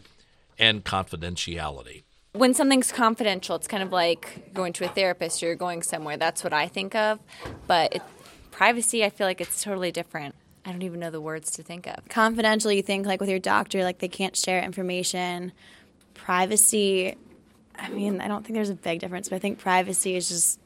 and 0.59 0.85
confidentiality? 0.85 2.03
when 2.39 2.55
something's 2.55 2.93
confidential, 2.93 3.57
it's 3.57 3.67
kind 3.67 3.83
of 3.83 3.93
like 3.93 4.53
going 4.53 4.73
to 4.75 4.85
a 4.85 4.89
therapist 4.89 5.43
or 5.43 5.47
you're 5.47 5.55
going 5.55 5.83
somewhere. 5.83 6.17
That's 6.17 6.45
what 6.45 6.53
I 6.53 6.69
think 6.69 6.95
of. 6.95 7.19
But 7.67 7.97
it, 7.97 8.03
privacy, 8.51 9.05
I 9.05 9.11
feel 9.11 9.27
like 9.27 9.41
it's 9.41 9.63
totally 9.63 9.93
different. 9.93 10.35
I 10.65 10.73
don't 10.73 10.83
even 10.83 11.01
know 11.01 11.11
the 11.11 11.21
words 11.21 11.53
to 11.53 11.63
think 11.63 11.87
of. 11.87 12.09
confidential 12.09 12.73
you 12.73 12.83
think 12.83 13.07
like 13.07 13.21
with 13.21 13.31
your 13.31 13.39
doctor 13.39 13.85
like 13.85 13.99
they 13.99 14.09
can't 14.09 14.37
share 14.37 14.61
information 14.63 15.53
privacy 16.15 17.15
i 17.79 17.89
mean 17.89 18.21
i 18.21 18.29
don't 18.29 18.45
think 18.45 18.55
there's 18.55 18.71
a 18.71 18.75
big 18.75 19.01
difference 19.01 19.29
but 19.29 19.37
i 19.37 19.39
think 19.39 19.59
privacy 19.59 20.15
is 20.17 20.29
just 20.29 20.61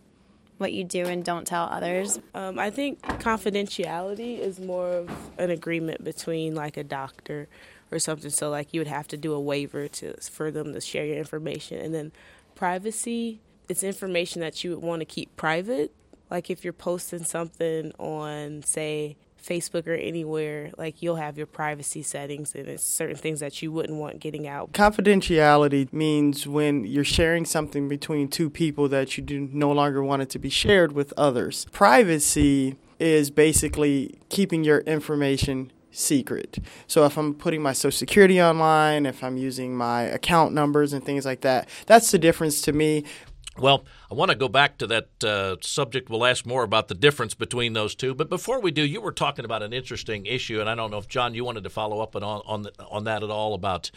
what 0.58 0.72
you 0.74 0.84
do 0.84 1.06
and 1.06 1.24
don't 1.24 1.46
tell 1.46 1.64
others 1.64 2.18
Um, 2.34 2.58
I 2.58 2.68
think 2.70 3.00
confidentiality 3.02 4.38
is 4.38 4.60
more 4.60 4.90
of 4.92 5.10
an 5.38 5.50
agreement 5.50 6.04
between 6.04 6.54
like 6.54 6.76
a 6.76 6.84
doctor 6.84 7.48
or 7.90 7.98
something. 7.98 8.30
So 8.30 8.50
like 8.50 8.72
you 8.74 8.80
would 8.80 8.86
have 8.86 9.08
to 9.08 9.16
do 9.16 9.32
a 9.32 9.40
waiver 9.40 9.88
to 9.88 10.14
for 10.20 10.50
them 10.50 10.74
to 10.74 10.80
share 10.80 11.06
your 11.06 11.16
information, 11.16 11.78
and 11.78 11.94
then 11.94 12.12
privacy. 12.54 13.40
It's 13.68 13.82
information 13.82 14.40
that 14.42 14.62
you 14.62 14.70
would 14.70 14.82
want 14.82 15.00
to 15.00 15.06
keep 15.06 15.34
private. 15.36 15.92
Like 16.30 16.50
if 16.50 16.62
you're 16.62 16.72
posting 16.74 17.24
something 17.24 17.92
on, 17.98 18.62
say, 18.62 19.16
Facebook 19.42 19.87
or 19.87 19.94
anywhere, 19.94 20.70
like 20.76 21.02
you'll 21.02 21.16
have 21.16 21.37
your 21.37 21.47
privacy 21.47 22.02
settings, 22.02 22.54
and 22.54 22.68
it's 22.68 22.85
certain 22.85 23.16
things 23.16 23.40
that 23.40 23.62
you 23.62 23.73
wouldn't 23.73 23.99
want 23.99 24.20
getting 24.20 24.47
out. 24.47 24.73
Confidentiality 24.73 25.92
means 25.92 26.47
when 26.47 26.85
you're 26.85 27.04
sharing 27.04 27.44
something 27.44 27.88
between 27.88 28.28
two 28.28 28.50
people 28.50 28.88
that 28.88 29.16
you 29.16 29.23
do 29.23 29.49
no 29.52 29.73
longer 29.73 30.02
want 30.02 30.23
it 30.23 30.30
to 30.30 30.38
be 30.38 30.50
shared 30.50 30.92
with 30.92 31.12
others. 31.16 31.66
Privacy 31.73 32.76
is 32.99 33.30
basically 33.30 34.18
keeping 34.28 34.62
your 34.62 34.80
information 34.80 35.73
secret. 35.90 36.59
So 36.87 37.04
if 37.04 37.16
I'm 37.16 37.35
putting 37.35 37.62
my 37.62 37.73
social 37.73 37.97
security 37.97 38.40
online, 38.40 39.06
if 39.06 39.25
I'm 39.25 39.37
using 39.37 39.76
my 39.76 40.02
account 40.02 40.54
numbers 40.54 40.92
and 40.92 41.04
things 41.04 41.25
like 41.25 41.40
that, 41.40 41.68
that's 41.87 42.11
the 42.11 42.18
difference 42.18 42.61
to 42.62 42.73
me. 42.73 43.04
Well, 43.60 43.84
I 44.10 44.14
want 44.14 44.30
to 44.30 44.36
go 44.36 44.48
back 44.48 44.78
to 44.78 44.86
that 44.88 45.24
uh, 45.24 45.56
subject. 45.60 46.08
We'll 46.08 46.24
ask 46.24 46.46
more 46.46 46.62
about 46.62 46.88
the 46.88 46.94
difference 46.94 47.34
between 47.34 47.74
those 47.74 47.94
two. 47.94 48.14
But 48.14 48.28
before 48.28 48.60
we 48.60 48.70
do, 48.70 48.82
you 48.82 49.00
were 49.00 49.12
talking 49.12 49.44
about 49.44 49.62
an 49.62 49.72
interesting 49.72 50.26
issue, 50.26 50.60
and 50.60 50.68
I 50.68 50.74
don't 50.74 50.90
know 50.90 50.98
if 50.98 51.08
John, 51.08 51.34
you 51.34 51.44
wanted 51.44 51.64
to 51.64 51.70
follow 51.70 52.00
up 52.00 52.16
on 52.16 52.22
on 52.22 52.66
on 52.90 53.04
that 53.04 53.22
at 53.22 53.30
all 53.30 53.54
about 53.54 53.90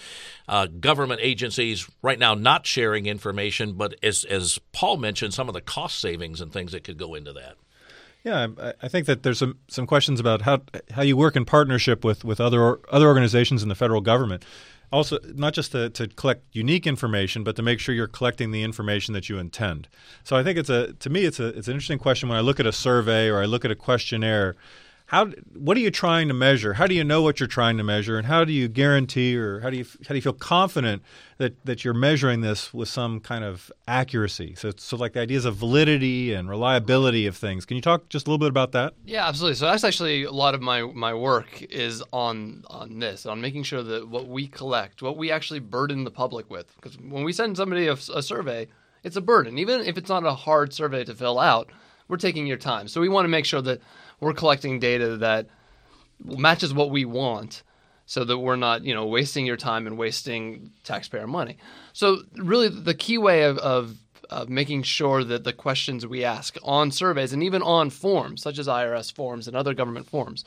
uh, 0.48 0.68
government 0.68 1.22
agencies 1.24 1.90
right 2.02 2.20
now 2.20 2.34
not 2.34 2.68
sharing 2.68 3.06
information, 3.06 3.74
but 3.74 3.96
as 4.04 4.26
as 4.26 4.60
Paul 4.72 4.98
mentioned, 4.98 5.34
some 5.34 5.48
of 5.48 5.54
the 5.54 5.62
cost 5.62 6.00
savings 6.00 6.42
and 6.42 6.52
things 6.52 6.72
that 6.74 6.84
could 6.84 6.98
go 6.98 7.16
into 7.16 7.34
that. 7.34 7.56
Yeah, 8.24 8.48
I, 8.58 8.74
I 8.84 8.88
think 8.88 9.06
that 9.08 9.24
there's 9.24 9.40
some, 9.40 9.58
some 9.68 9.86
questions 9.86 10.20
about 10.20 10.44
how 10.44 10.62
how 10.92 11.02
you 11.02 11.18
work 11.18 11.36
in 11.36 11.46
partnership 11.46 12.06
with, 12.06 12.24
with 12.24 12.40
other 12.40 12.80
other 12.90 13.08
organizations 13.08 13.64
in 13.64 13.70
the 13.70 13.76
federal 13.76 14.02
government. 14.02 14.46
Also, 14.94 15.18
not 15.34 15.56
just 15.56 15.72
to, 15.72 15.90
to 15.90 16.08
collect 16.08 16.44
unique 16.52 16.86
information, 16.86 17.44
but 17.44 17.56
to 17.56 17.64
make 17.64 17.80
sure 17.80 17.96
you're 17.96 18.08
collecting 18.08 18.52
the 18.52 18.62
information 18.62 19.16
that 19.16 19.28
you 19.28 19.40
intend. 19.40 19.88
So 20.24 20.36
I 20.36 20.44
think 20.44 20.60
it's 20.60 20.70
a 20.70 20.94
to 20.94 21.10
me 21.10 21.26
it's 21.26 21.40
a 21.40 21.48
it's 21.48 21.68
an 21.68 21.74
interesting 21.74 21.98
question 21.98 22.30
when 22.30 22.38
I 22.38 22.42
look 22.42 22.60
at 22.60 22.68
a 22.68 22.72
survey 22.72 23.28
or 23.28 23.42
I 23.42 23.46
look 23.46 23.66
at 23.66 23.72
a 23.72 23.76
questionnaire. 23.76 24.56
How 25.08 25.28
what 25.54 25.76
are 25.78 25.82
you 25.82 25.92
trying 25.92 26.28
to 26.30 26.34
measure? 26.34 26.74
How 26.74 26.88
do 26.88 26.96
you 26.96 27.04
know 27.04 27.22
what 27.22 27.40
you're 27.40 27.48
trying 27.48 27.78
to 27.78 27.84
measure, 27.84 28.18
and 28.18 28.26
how 28.26 28.46
do 28.46 28.54
you 28.54 28.68
guarantee 28.68 29.38
or 29.38 29.60
how 29.60 29.70
do 29.70 29.78
you 29.78 29.86
how 30.08 30.10
do 30.10 30.16
you 30.16 30.22
feel 30.22 30.34
confident 30.34 31.04
that, 31.38 31.64
that 31.66 31.84
you're 31.84 31.94
measuring 31.94 32.42
this 32.42 32.74
with 32.74 32.88
some 32.88 33.20
kind 33.20 33.44
of 33.44 33.72
accuracy? 33.88 34.56
So 34.56 34.72
so 34.78 34.96
like 34.98 35.14
the 35.14 35.20
ideas 35.20 35.46
of 35.46 35.56
validity 35.56 36.34
and 36.34 36.50
reliability 36.50 37.28
of 37.28 37.36
things. 37.36 37.66
Can 37.66 37.76
you 37.76 37.82
talk 37.82 38.10
just 38.10 38.28
a 38.28 38.30
little 38.30 38.40
bit 38.40 38.50
about 38.50 38.72
that? 38.72 38.94
Yeah, 39.06 39.28
absolutely. 39.28 39.56
So 39.56 39.66
that's 39.66 39.84
actually 39.84 40.24
a 40.24 40.32
lot 40.32 40.56
of 40.56 40.62
my 40.62 40.84
my 40.84 41.14
work 41.14 41.62
is 41.64 42.02
on 42.14 42.64
on 42.68 43.00
this, 43.00 43.26
on 43.26 43.42
making 43.42 43.64
sure 43.64 43.84
that 43.84 44.08
what 44.08 44.28
we 44.28 44.48
collect, 44.48 45.02
what 45.02 45.18
we 45.18 45.32
actually 45.32 45.60
burden 45.60 46.06
the 46.06 46.12
public 46.12 46.50
with, 46.50 46.74
because 46.78 46.98
when 46.98 47.24
we 47.24 47.34
send 47.34 47.58
somebody 47.58 47.88
a, 47.88 47.94
a 47.94 48.24
survey, 48.24 48.68
it's 49.04 49.18
a 49.18 49.22
burden. 49.22 49.58
Even 49.60 49.82
if 49.82 49.98
it's 49.98 50.10
not 50.10 50.26
a 50.26 50.34
hard 50.34 50.74
survey 50.74 51.04
to 51.04 51.14
fill 51.14 51.40
out, 51.40 51.70
we're 52.08 52.18
taking 52.18 52.48
your 52.48 52.58
time. 52.58 52.88
So 52.88 53.02
we 53.02 53.10
want 53.10 53.26
to 53.26 53.30
make 53.30 53.46
sure 53.46 53.62
that 53.62 53.82
we're 54.24 54.34
collecting 54.34 54.80
data 54.80 55.18
that 55.18 55.48
matches 56.24 56.74
what 56.74 56.90
we 56.90 57.06
want 57.06 57.64
so 58.06 58.24
that 58.24 58.38
we're 58.38 58.56
not 58.56 58.84
you 58.84 58.94
know 58.94 59.06
wasting 59.06 59.46
your 59.46 59.58
time 59.58 59.88
and 59.88 59.98
wasting 59.98 60.72
taxpayer 60.84 61.28
money. 61.28 61.58
So 61.94 62.24
really 62.36 62.70
the 62.70 62.94
key 62.94 63.18
way 63.18 63.44
of, 63.44 63.58
of, 63.60 63.98
of 64.30 64.50
making 64.50 64.84
sure 64.84 65.24
that 65.24 65.44
the 65.44 65.54
questions 65.54 66.06
we 66.08 66.24
ask 66.24 66.58
on 66.64 66.92
surveys 66.92 67.34
and 67.34 67.44
even 67.44 67.62
on 67.62 67.90
forms 67.90 68.42
such 68.42 68.58
as 68.60 68.68
irs 68.68 69.14
forms 69.14 69.48
and 69.48 69.56
other 69.56 69.74
government 69.74 70.08
forms 70.08 70.44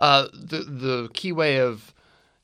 uh, 0.00 0.28
the, 0.32 0.58
the 0.58 1.10
key 1.12 1.32
way 1.32 1.60
of 1.60 1.92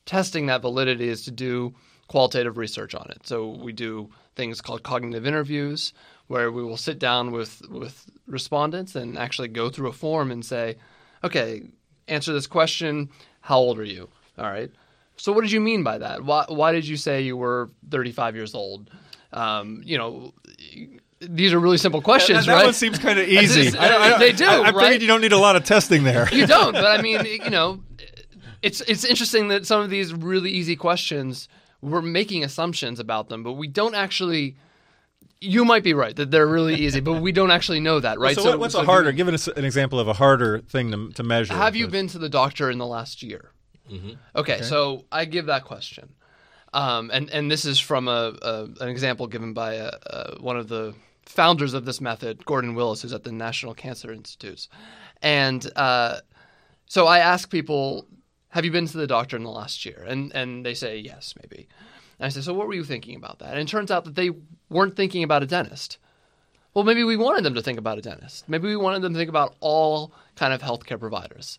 testing 0.04 0.46
that 0.46 0.62
validity 0.62 1.08
is 1.08 1.24
to 1.24 1.30
do 1.30 1.74
qualitative 2.08 2.56
research 2.56 2.94
on 2.94 3.06
it. 3.10 3.26
So 3.26 3.48
we 3.48 3.72
do 3.72 4.10
things 4.36 4.60
called 4.60 4.82
cognitive 4.82 5.26
interviews 5.26 5.92
where 6.28 6.50
we 6.50 6.62
will 6.62 6.76
sit 6.76 6.98
down 6.98 7.30
with 7.30 7.62
with 7.68 8.06
respondents 8.26 8.94
and 8.96 9.18
actually 9.18 9.48
go 9.48 9.70
through 9.70 9.88
a 9.88 9.92
form 9.92 10.30
and 10.30 10.44
say 10.44 10.76
okay 11.22 11.62
answer 12.08 12.32
this 12.32 12.46
question 12.46 13.08
how 13.40 13.58
old 13.58 13.78
are 13.78 13.84
you 13.84 14.08
all 14.38 14.50
right. 14.50 14.70
So 15.16 15.32
what 15.32 15.42
did 15.42 15.52
you 15.52 15.60
mean 15.60 15.82
by 15.82 15.98
that? 15.98 16.24
Why 16.24 16.44
why 16.48 16.72
did 16.72 16.86
you 16.86 16.96
say 16.96 17.22
you 17.22 17.36
were 17.36 17.70
35 17.90 18.36
years 18.36 18.54
old? 18.54 18.90
Um, 19.32 19.82
you 19.84 19.96
know, 19.96 20.34
these 21.20 21.52
are 21.52 21.58
really 21.58 21.78
simple 21.78 22.02
questions, 22.02 22.40
that, 22.40 22.52
that 22.52 22.54
right? 22.58 22.64
one 22.66 22.74
seems 22.74 22.98
kind 22.98 23.18
of 23.18 23.26
easy. 23.26 23.76
I 23.76 24.14
I 24.14 24.18
they 24.18 24.32
do, 24.32 24.44
I, 24.44 24.56
I 24.56 24.70
right? 24.70 24.84
figured 24.84 25.02
you 25.02 25.08
don't 25.08 25.22
need 25.22 25.32
a 25.32 25.38
lot 25.38 25.56
of 25.56 25.64
testing 25.64 26.04
there. 26.04 26.28
you 26.32 26.46
don't, 26.46 26.72
but 26.72 26.86
I 26.86 27.00
mean, 27.00 27.24
you 27.24 27.50
know, 27.50 27.82
it's 28.62 28.82
it's 28.82 29.04
interesting 29.04 29.48
that 29.48 29.66
some 29.66 29.80
of 29.80 29.90
these 29.90 30.12
really 30.12 30.50
easy 30.50 30.76
questions 30.76 31.48
we're 31.80 32.02
making 32.02 32.42
assumptions 32.44 33.00
about 33.00 33.28
them, 33.28 33.42
but 33.42 33.52
we 33.52 33.68
don't 33.68 33.94
actually. 33.94 34.56
You 35.40 35.64
might 35.64 35.84
be 35.84 35.92
right 35.92 36.16
that 36.16 36.30
they're 36.30 36.46
really 36.46 36.76
easy, 36.76 37.00
but 37.00 37.20
we 37.20 37.30
don't 37.30 37.50
actually 37.50 37.80
know 37.80 38.00
that, 38.00 38.18
right? 38.18 38.34
So, 38.34 38.44
what, 38.44 38.58
what's 38.58 38.74
so 38.74 38.80
a 38.80 38.84
harder? 38.84 39.12
Give 39.12 39.28
us 39.28 39.48
an 39.48 39.64
example 39.64 40.00
of 40.00 40.08
a 40.08 40.14
harder 40.14 40.60
thing 40.60 40.90
to, 40.92 41.12
to 41.12 41.22
measure. 41.22 41.52
Have 41.52 41.76
you 41.76 41.88
been 41.88 42.08
to 42.08 42.18
the 42.18 42.28
doctor 42.28 42.70
in 42.70 42.78
the 42.78 42.86
last 42.86 43.22
year? 43.22 43.52
Okay, 44.34 44.62
so 44.62 45.04
I 45.12 45.26
give 45.26 45.46
that 45.46 45.64
question, 45.64 46.14
um, 46.72 47.10
and 47.12 47.30
and 47.30 47.50
this 47.50 47.64
is 47.64 47.78
from 47.78 48.08
a, 48.08 48.34
a 48.42 48.68
an 48.80 48.88
example 48.88 49.26
given 49.28 49.52
by 49.52 49.74
a, 49.74 49.90
a, 50.06 50.36
one 50.40 50.56
of 50.56 50.68
the 50.68 50.94
founders 51.24 51.74
of 51.74 51.84
this 51.84 52.00
method, 52.00 52.44
Gordon 52.46 52.74
Willis, 52.74 53.02
who's 53.02 53.12
at 53.12 53.22
the 53.22 53.30
National 53.30 53.74
Cancer 53.74 54.12
Institute, 54.12 54.66
and 55.22 55.70
uh, 55.76 56.18
so 56.86 57.06
I 57.06 57.18
ask 57.18 57.50
people, 57.50 58.06
have 58.48 58.64
you 58.64 58.70
been 58.70 58.86
to 58.86 58.96
the 58.96 59.06
doctor 59.06 59.36
in 59.36 59.44
the 59.44 59.50
last 59.50 59.84
year? 59.84 60.04
And 60.06 60.32
and 60.34 60.64
they 60.64 60.74
say 60.74 60.98
yes, 60.98 61.34
maybe. 61.40 61.68
And 62.18 62.26
I 62.26 62.28
said, 62.28 62.44
so 62.44 62.54
what 62.54 62.66
were 62.66 62.74
you 62.74 62.84
thinking 62.84 63.16
about 63.16 63.38
that? 63.40 63.50
And 63.50 63.60
it 63.60 63.68
turns 63.68 63.90
out 63.90 64.04
that 64.04 64.14
they 64.14 64.30
weren't 64.70 64.96
thinking 64.96 65.22
about 65.22 65.42
a 65.42 65.46
dentist. 65.46 65.98
Well, 66.74 66.84
maybe 66.84 67.04
we 67.04 67.16
wanted 67.16 67.44
them 67.44 67.54
to 67.54 67.62
think 67.62 67.78
about 67.78 67.98
a 67.98 68.02
dentist. 68.02 68.48
Maybe 68.48 68.68
we 68.68 68.76
wanted 68.76 69.02
them 69.02 69.12
to 69.14 69.18
think 69.18 69.30
about 69.30 69.54
all 69.60 70.12
kind 70.34 70.52
of 70.52 70.62
healthcare 70.62 71.00
providers. 71.00 71.58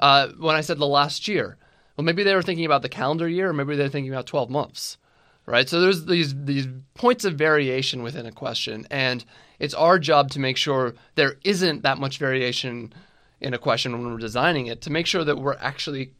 Uh, 0.00 0.28
when 0.38 0.56
I 0.56 0.62
said 0.62 0.78
the 0.78 0.86
last 0.86 1.28
year, 1.28 1.56
well, 1.96 2.04
maybe 2.04 2.22
they 2.22 2.34
were 2.34 2.42
thinking 2.42 2.64
about 2.64 2.82
the 2.82 2.88
calendar 2.88 3.28
year, 3.28 3.50
or 3.50 3.52
maybe 3.52 3.76
they're 3.76 3.88
thinking 3.88 4.12
about 4.12 4.26
12 4.26 4.50
months, 4.50 4.98
right? 5.46 5.68
So 5.68 5.80
there's 5.80 6.06
these 6.06 6.34
these 6.44 6.66
points 6.94 7.24
of 7.24 7.36
variation 7.36 8.02
within 8.02 8.26
a 8.26 8.32
question, 8.32 8.86
and 8.90 9.24
it's 9.58 9.74
our 9.74 9.98
job 9.98 10.30
to 10.30 10.40
make 10.40 10.56
sure 10.56 10.94
there 11.14 11.36
isn't 11.44 11.82
that 11.82 11.98
much 11.98 12.18
variation 12.18 12.92
in 13.40 13.54
a 13.54 13.58
question 13.58 13.92
when 13.92 14.10
we're 14.10 14.18
designing 14.18 14.66
it 14.66 14.80
to 14.80 14.90
make 14.90 15.06
sure 15.06 15.24
that 15.24 15.38
we're 15.38 15.56
actually 15.58 16.12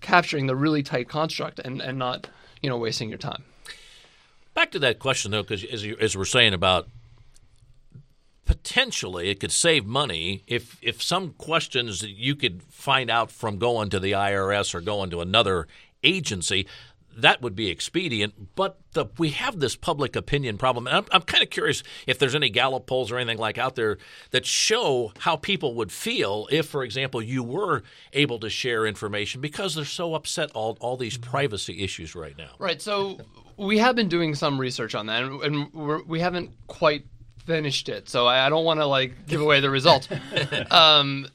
capturing 0.00 0.46
the 0.46 0.56
really 0.56 0.82
tight 0.82 1.08
construct 1.08 1.58
and, 1.60 1.80
and 1.80 1.98
not 1.98 2.28
you 2.66 2.70
know 2.70 2.78
wasting 2.78 3.08
your 3.08 3.18
time. 3.18 3.44
Back 4.52 4.72
to 4.72 4.80
that 4.80 4.98
question 4.98 5.30
though, 5.30 5.44
because 5.44 5.62
as, 5.62 5.86
as 6.00 6.16
we're 6.16 6.24
saying 6.24 6.52
about 6.52 6.88
potentially 8.44 9.30
it 9.30 9.38
could 9.38 9.52
save 9.52 9.86
money 9.86 10.42
if 10.48 10.76
if 10.82 11.00
some 11.00 11.34
questions 11.34 12.00
that 12.00 12.10
you 12.10 12.34
could 12.34 12.64
find 12.64 13.08
out 13.08 13.30
from 13.30 13.58
going 13.58 13.88
to 13.90 14.00
the 14.00 14.10
IRS 14.10 14.74
or 14.74 14.80
going 14.80 15.10
to 15.10 15.20
another 15.20 15.68
agency 16.02 16.66
that 17.16 17.42
would 17.42 17.56
be 17.56 17.68
expedient. 17.68 18.54
But 18.54 18.78
the, 18.92 19.06
we 19.18 19.30
have 19.30 19.58
this 19.58 19.76
public 19.76 20.16
opinion 20.16 20.58
problem. 20.58 20.86
And 20.86 20.96
I'm, 20.96 21.04
I'm 21.12 21.22
kind 21.22 21.42
of 21.42 21.50
curious 21.50 21.82
if 22.06 22.18
there's 22.18 22.34
any 22.34 22.50
Gallup 22.50 22.86
polls 22.86 23.10
or 23.10 23.18
anything 23.18 23.38
like 23.38 23.58
out 23.58 23.74
there 23.74 23.98
that 24.30 24.46
show 24.46 25.12
how 25.20 25.36
people 25.36 25.74
would 25.74 25.92
feel 25.92 26.48
if, 26.50 26.66
for 26.66 26.82
example, 26.82 27.22
you 27.22 27.42
were 27.42 27.82
able 28.12 28.38
to 28.40 28.50
share 28.50 28.86
information 28.86 29.40
because 29.40 29.74
they're 29.74 29.84
so 29.84 30.14
upset 30.14 30.50
all 30.52 30.76
all 30.80 30.96
these 30.96 31.16
privacy 31.16 31.82
issues 31.82 32.14
right 32.14 32.36
now. 32.36 32.50
Right. 32.58 32.80
So 32.80 33.18
we 33.56 33.78
have 33.78 33.96
been 33.96 34.08
doing 34.08 34.34
some 34.34 34.60
research 34.60 34.94
on 34.94 35.06
that, 35.06 35.22
and, 35.22 35.72
we 36.06 36.20
have 36.20 36.34
not 36.34 36.48
quite 36.66 37.06
finished 37.46 37.88
it. 37.88 38.08
So 38.08 38.26
I, 38.26 38.46
I 38.46 38.50
don't 38.50 38.64
want 38.64 38.80
to 38.80 38.86
like 38.86 39.26
give 39.26 39.40
away 39.40 39.60
the 39.60 39.70
results. 39.70 40.08
um, 40.70 41.26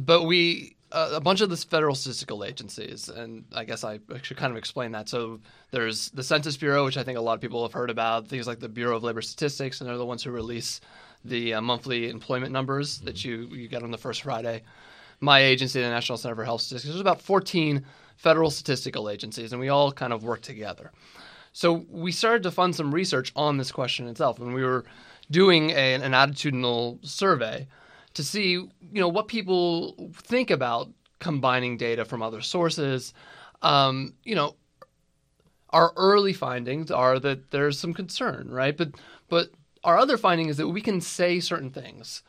but 0.00 0.24
we 0.24 0.76
uh, 0.92 1.10
a 1.12 1.20
bunch 1.20 1.40
of 1.40 1.50
the 1.50 1.56
federal 1.56 1.94
statistical 1.94 2.44
agencies, 2.44 3.08
and 3.08 3.44
I 3.54 3.64
guess 3.64 3.84
I 3.84 4.00
should 4.22 4.36
kind 4.36 4.50
of 4.50 4.56
explain 4.56 4.92
that. 4.92 5.08
So 5.08 5.40
there's 5.70 6.10
the 6.10 6.22
Census 6.22 6.56
Bureau, 6.56 6.84
which 6.84 6.96
I 6.96 7.02
think 7.02 7.18
a 7.18 7.20
lot 7.20 7.34
of 7.34 7.40
people 7.40 7.62
have 7.62 7.72
heard 7.72 7.90
about. 7.90 8.26
Things 8.26 8.46
like 8.46 8.60
the 8.60 8.68
Bureau 8.68 8.96
of 8.96 9.02
Labor 9.02 9.22
Statistics, 9.22 9.80
and 9.80 9.88
they're 9.88 9.98
the 9.98 10.06
ones 10.06 10.22
who 10.22 10.30
release 10.30 10.80
the 11.24 11.54
uh, 11.54 11.60
monthly 11.60 12.08
employment 12.08 12.52
numbers 12.52 12.96
mm-hmm. 12.96 13.06
that 13.06 13.24
you 13.24 13.48
you 13.52 13.68
get 13.68 13.82
on 13.82 13.90
the 13.90 13.98
first 13.98 14.22
Friday. 14.22 14.62
My 15.20 15.40
agency, 15.40 15.80
the 15.80 15.88
National 15.88 16.16
Center 16.16 16.36
for 16.36 16.44
Health 16.44 16.62
Statistics, 16.62 16.92
there's 16.92 17.00
about 17.00 17.20
14 17.20 17.84
federal 18.16 18.50
statistical 18.50 19.10
agencies, 19.10 19.52
and 19.52 19.60
we 19.60 19.68
all 19.68 19.92
kind 19.92 20.12
of 20.12 20.22
work 20.22 20.42
together. 20.42 20.92
So 21.52 21.84
we 21.90 22.12
started 22.12 22.44
to 22.44 22.50
fund 22.50 22.76
some 22.76 22.94
research 22.94 23.32
on 23.34 23.56
this 23.56 23.72
question 23.72 24.06
itself, 24.06 24.38
and 24.38 24.54
we 24.54 24.64
were 24.64 24.84
doing 25.30 25.70
a, 25.70 25.94
an 25.94 26.12
attitudinal 26.12 27.04
survey 27.04 27.66
to 28.18 28.24
see 28.24 28.50
you 28.50 28.70
know 28.90 29.08
what 29.08 29.28
people 29.28 30.10
think 30.12 30.50
about 30.50 30.90
combining 31.20 31.76
data 31.76 32.04
from 32.04 32.20
other 32.20 32.40
sources. 32.40 33.14
Um, 33.62 34.14
you 34.24 34.34
know, 34.34 34.56
our 35.70 35.92
early 35.96 36.32
findings 36.32 36.90
are 36.90 37.20
that 37.20 37.52
there's 37.52 37.78
some 37.78 37.94
concern, 37.94 38.50
right? 38.50 38.76
But 38.76 38.90
but 39.28 39.50
our 39.84 39.96
other 39.96 40.16
finding 40.16 40.48
is 40.48 40.56
that 40.56 40.66
we 40.66 40.80
can 40.80 41.00
say 41.00 41.38
certain 41.38 41.70
things, 41.70 42.24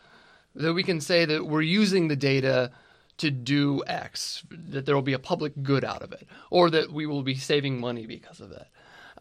that 0.54 0.76
we 0.76 0.84
can 0.84 1.02
say 1.02 1.26
that 1.26 1.48
we're 1.48 1.62
using 1.62 2.08
the 2.08 2.16
data 2.16 2.70
to 3.18 3.32
do 3.32 3.84
X, 3.88 4.44
that 4.52 4.86
there 4.86 4.94
will 4.94 5.02
be 5.02 5.14
a 5.14 5.20
public 5.20 5.54
good 5.64 5.84
out 5.84 6.04
of 6.04 6.12
it, 6.12 6.28
or 6.52 6.70
that 6.70 6.92
we 6.92 7.08
will 7.08 7.24
be 7.24 7.34
saving 7.34 7.80
money 7.80 8.06
because 8.06 8.42
of 8.42 8.52
it. 8.52 8.68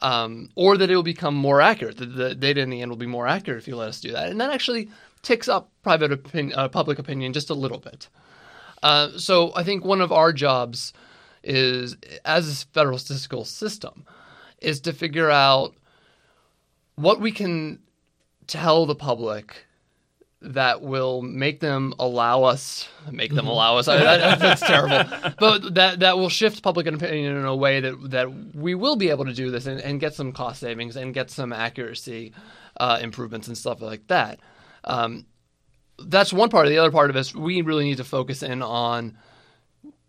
Um, 0.02 0.50
or 0.54 0.76
that 0.76 0.90
it 0.90 0.94
will 0.94 1.02
become 1.02 1.34
more 1.34 1.62
accurate. 1.62 1.96
That 1.96 2.14
the 2.14 2.34
data 2.34 2.60
in 2.60 2.68
the 2.68 2.82
end 2.82 2.90
will 2.90 2.98
be 2.98 3.06
more 3.06 3.26
accurate 3.26 3.58
if 3.58 3.66
you 3.66 3.75
let 3.75 3.88
us 3.88 4.02
do 4.02 4.12
that. 4.12 4.28
And 4.28 4.38
that 4.40 4.52
actually 4.52 4.90
ticks 5.22 5.48
up 5.48 5.70
private 5.83 6.12
opinion, 6.12 6.59
uh, 6.59 6.68
public 6.68 6.98
opinion 6.98 7.33
just 7.33 7.50
a 7.50 7.54
little 7.54 7.78
bit. 7.78 8.09
Uh, 8.83 9.16
so 9.16 9.52
I 9.54 9.64
think 9.64 9.85
one 9.85 10.00
of 10.00 10.12
our 10.12 10.33
jobs 10.33 10.92
is, 11.42 11.96
as 12.24 12.62
a 12.62 12.66
federal 12.66 12.98
statistical 12.98 13.44
system, 13.44 14.04
is 14.61 14.81
to 14.83 14.92
figure 14.92 15.31
out 15.31 15.74
what 16.96 17.20
we 17.20 17.33
can 17.33 17.81
tell 18.46 18.87
the 18.87 18.94
public 18.94 19.66
that 20.40 20.83
will 20.83 21.20
make 21.20 21.59
them 21.59 21.92
allow 21.98 22.44
us 22.44 22.88
make 23.11 23.31
them 23.31 23.40
mm-hmm. 23.40 23.48
allow 23.48 23.76
us 23.76 23.88
I, 23.88 23.96
I, 23.96 24.35
that's 24.37 24.61
terrible 24.61 25.04
but 25.38 25.74
that 25.74 25.98
that 26.00 26.16
will 26.16 26.28
shift 26.28 26.62
public 26.62 26.87
opinion 26.87 27.37
in 27.37 27.44
a 27.44 27.57
way 27.57 27.81
that 27.81 28.11
that 28.11 28.54
we 28.54 28.76
will 28.76 28.94
be 28.94 29.11
able 29.11 29.24
to 29.24 29.35
do 29.35 29.50
this 29.50 29.66
and, 29.66 29.81
and 29.81 29.98
get 29.98 30.14
some 30.14 30.33
cost 30.33 30.61
savings 30.61 30.94
and 30.94 31.12
get 31.12 31.31
some 31.31 31.52
accuracy 31.52 32.33
uh, 32.78 33.00
improvements 33.02 33.48
and 33.48 33.59
stuff 33.59 33.81
like 33.81 34.07
that 34.07 34.38
um, 34.88 35.27
that's 35.98 36.33
one 36.33 36.48
part 36.48 36.66
of 36.66 36.70
the 36.70 36.79
other 36.79 36.90
part 36.90 37.11
of 37.11 37.16
is 37.16 37.35
we 37.35 37.62
really 37.62 37.85
need 37.85 37.98
to 37.98 38.05
focus 38.05 38.42
in 38.42 38.62
on 38.62 39.16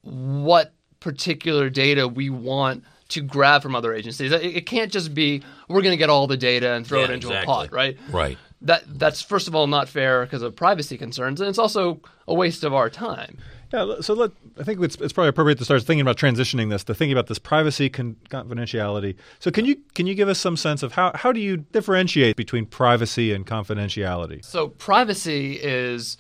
what 0.02 0.74
particular 1.00 1.70
data 1.70 2.08
we 2.08 2.30
want 2.30 2.84
to 3.10 3.22
grab 3.22 3.62
from 3.62 3.76
other 3.76 3.94
agencies. 3.94 4.32
It, 4.32 4.44
it 4.44 4.66
can't 4.66 4.92
just 4.92 5.14
be 5.14 5.44
we're 5.68 5.82
going 5.82 5.94
to 5.94 5.98
get 5.98 6.10
all 6.10 6.28
the 6.28 6.38
data 6.38 6.74
and 6.74 6.86
throw 6.86 7.00
yeah, 7.00 7.06
it 7.06 7.12
into 7.12 7.28
exactly. 7.28 7.54
a 7.54 7.56
pot, 7.56 7.72
right? 7.72 7.98
Right. 8.10 8.38
That 8.62 8.84
that's 9.00 9.22
first 9.22 9.48
of 9.48 9.56
all 9.56 9.68
not 9.68 9.90
fair 9.90 10.26
because 10.26 10.42
of 10.42 10.56
privacy 10.56 10.98
concerns, 10.98 11.40
and 11.40 11.50
it's 11.50 11.60
also 11.60 12.02
a 12.28 12.34
waste 12.34 12.64
of 12.64 12.74
our 12.74 12.90
time. 12.90 13.38
Yeah, 13.72 13.98
so 14.02 14.16
let, 14.16 14.32
I 14.60 14.64
think 14.64 14.82
it's, 14.82 14.96
it's 14.96 15.14
probably 15.14 15.30
appropriate 15.30 15.60
to 15.60 15.66
start 15.66 15.84
thinking 15.84 16.02
about 16.02 16.18
transitioning 16.18 16.72
this 16.72 16.84
to 16.86 16.96
thinking 16.96 17.14
about 17.14 17.28
this 17.28 17.38
privacy 17.38 17.90
con- 17.90 18.18
confidentiality. 18.30 19.16
So 19.40 19.52
can 19.52 19.66
you 19.66 19.78
can 19.94 20.08
you 20.08 20.16
give 20.16 20.28
us 20.28 20.40
some 20.40 20.58
sense 20.58 20.82
of 20.82 20.94
how 20.94 21.12
how 21.14 21.32
do 21.32 21.40
you 21.40 21.58
differentiate 21.58 22.36
between 22.36 22.66
privacy 22.66 23.32
and 23.32 23.46
confidentiality? 23.46 24.44
So 24.44 24.70
privacy 24.70 25.54
is 25.54 26.18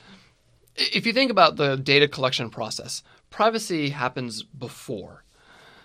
if 0.75 1.07
you 1.07 1.13
think 1.13 1.31
about 1.31 1.55
the 1.55 1.75
data 1.75 2.07
collection 2.07 2.51
process, 2.51 3.01
privacy 3.31 3.89
happens 3.89 4.43
before. 4.43 5.23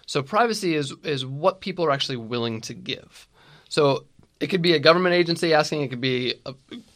So 0.07 0.23
privacy 0.23 0.75
is 0.75 0.95
is 1.03 1.25
what 1.25 1.61
people 1.63 1.87
are 1.87 1.91
actually 1.91 2.19
willing 2.19 2.61
to 2.63 2.75
give. 2.75 3.27
So 3.71 4.05
it 4.39 4.49
could 4.49 4.63
be 4.63 4.75
a 4.75 4.79
government 4.79 5.15
agency 5.15 5.55
asking, 5.55 5.81
it 5.81 5.89
could 5.89 6.01
be 6.01 6.35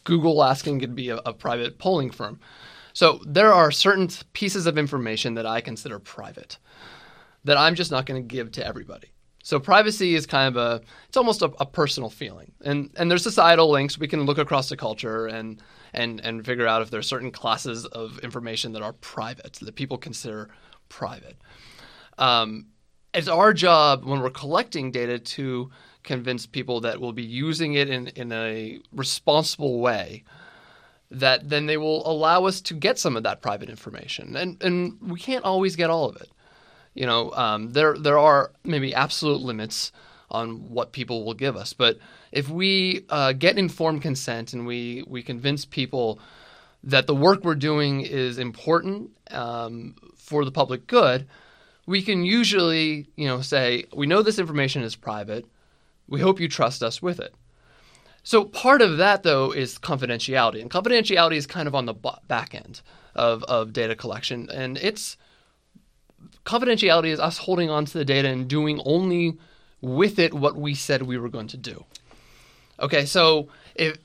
Google 0.03 0.43
asking, 0.43 0.77
it 0.77 0.79
could 0.81 0.95
be 0.95 1.09
a, 1.09 1.17
a 1.17 1.33
private 1.33 1.79
polling 1.79 2.11
firm. 2.11 2.39
So 2.99 3.21
there 3.25 3.53
are 3.53 3.71
certain 3.71 4.09
pieces 4.33 4.65
of 4.65 4.77
information 4.77 5.35
that 5.35 5.45
I 5.45 5.61
consider 5.61 5.99
private 5.99 6.57
that 7.45 7.55
I'm 7.55 7.75
just 7.75 7.91
not 7.91 8.05
going 8.05 8.21
to 8.21 8.27
give 8.27 8.51
to 8.51 8.65
everybody. 8.65 9.13
So 9.41 9.57
privacy 9.57 10.15
is 10.15 10.25
kind 10.25 10.53
of 10.53 10.61
a 10.61 10.81
it's 11.07 11.15
almost 11.15 11.41
a, 11.41 11.45
a, 11.61 11.65
personal 11.65 12.09
feeling. 12.09 12.51
And 12.65 12.89
and 12.97 13.09
there's 13.09 13.23
societal 13.23 13.71
links. 13.71 13.97
We 13.97 14.09
can 14.09 14.23
look 14.23 14.37
across 14.37 14.67
the 14.67 14.75
culture 14.75 15.27
and 15.27 15.61
and 15.93 16.19
and 16.25 16.45
figure 16.45 16.67
out 16.67 16.81
if 16.81 16.91
there 16.91 16.99
are 16.99 17.13
certain 17.15 17.31
classes 17.31 17.85
of 17.85 18.19
information 18.19 18.73
that 18.73 18.81
are 18.81 18.91
private 18.91 19.53
that 19.61 19.75
people 19.75 19.97
consider 19.97 20.49
private. 20.89 21.37
Um, 22.17 22.65
it's 23.13 23.29
our 23.29 23.53
job 23.53 24.03
when 24.03 24.19
we're 24.19 24.29
collecting 24.29 24.91
data 24.91 25.19
to 25.19 25.71
convince 26.03 26.45
people 26.45 26.81
that 26.81 26.99
we'll 26.99 27.13
be 27.13 27.23
using 27.23 27.75
it 27.75 27.89
in, 27.89 28.07
in 28.07 28.33
a 28.33 28.81
responsible 28.91 29.79
way 29.79 30.25
that 31.11 31.49
then 31.49 31.65
they 31.65 31.77
will 31.77 32.07
allow 32.09 32.45
us 32.45 32.61
to 32.61 32.73
get 32.73 32.99
some 32.99 33.17
of 33.17 33.23
that 33.23 33.41
private 33.41 33.69
information. 33.69 34.35
And 34.35 34.61
and 34.61 34.97
we 35.01 35.19
can't 35.19 35.43
always 35.43 35.75
get 35.75 35.89
all 35.89 36.05
of 36.05 36.15
it. 36.17 36.29
You 36.93 37.05
know, 37.05 37.31
um, 37.31 37.71
there 37.71 37.97
there 37.97 38.17
are 38.17 38.51
maybe 38.63 38.93
absolute 38.93 39.41
limits 39.41 39.91
on 40.29 40.69
what 40.69 40.91
people 40.91 41.25
will 41.25 41.33
give 41.33 41.55
us, 41.55 41.73
but 41.73 41.97
if 42.31 42.49
we 42.49 43.05
uh, 43.09 43.33
get 43.33 43.57
informed 43.57 44.01
consent 44.01 44.53
and 44.53 44.67
we 44.67 45.03
we 45.07 45.23
convince 45.23 45.65
people 45.65 46.19
that 46.83 47.07
the 47.07 47.15
work 47.15 47.43
we're 47.43 47.55
doing 47.55 48.01
is 48.01 48.37
important 48.37 49.11
um, 49.31 49.95
for 50.15 50.45
the 50.45 50.51
public 50.51 50.87
good, 50.87 51.27
we 51.87 52.01
can 52.01 52.23
usually 52.23 53.07
you 53.15 53.27
know 53.27 53.41
say 53.41 53.85
we 53.95 54.05
know 54.05 54.21
this 54.21 54.39
information 54.39 54.83
is 54.83 54.95
private. 54.95 55.45
We 56.07 56.21
hope 56.21 56.39
you 56.39 56.47
trust 56.47 56.83
us 56.83 57.01
with 57.01 57.19
it. 57.19 57.33
So 58.29 58.45
part 58.45 58.83
of 58.83 58.97
that 58.97 59.23
though 59.23 59.51
is 59.51 59.79
confidentiality, 59.79 60.61
and 60.61 60.69
confidentiality 60.69 61.35
is 61.35 61.47
kind 61.47 61.67
of 61.67 61.73
on 61.73 61.87
the 61.87 61.95
back 62.27 62.53
end 62.53 62.81
of, 63.15 63.41
of 63.45 63.73
data 63.73 63.95
collection, 63.95 64.47
and 64.51 64.77
it's 64.77 65.17
confidentiality 66.45 67.07
is 67.07 67.19
us 67.19 67.39
holding 67.39 67.71
on 67.71 67.85
to 67.85 67.97
the 67.97 68.05
data 68.05 68.27
and 68.27 68.47
doing 68.47 68.83
only 68.85 69.35
with 69.81 70.19
it 70.19 70.31
what 70.31 70.55
we 70.55 70.75
said 70.75 71.01
we 71.01 71.17
were 71.17 71.27
going 71.27 71.47
to 71.47 71.57
do. 71.57 71.83
Okay, 72.79 73.03
so 73.07 73.47
if 73.73 73.97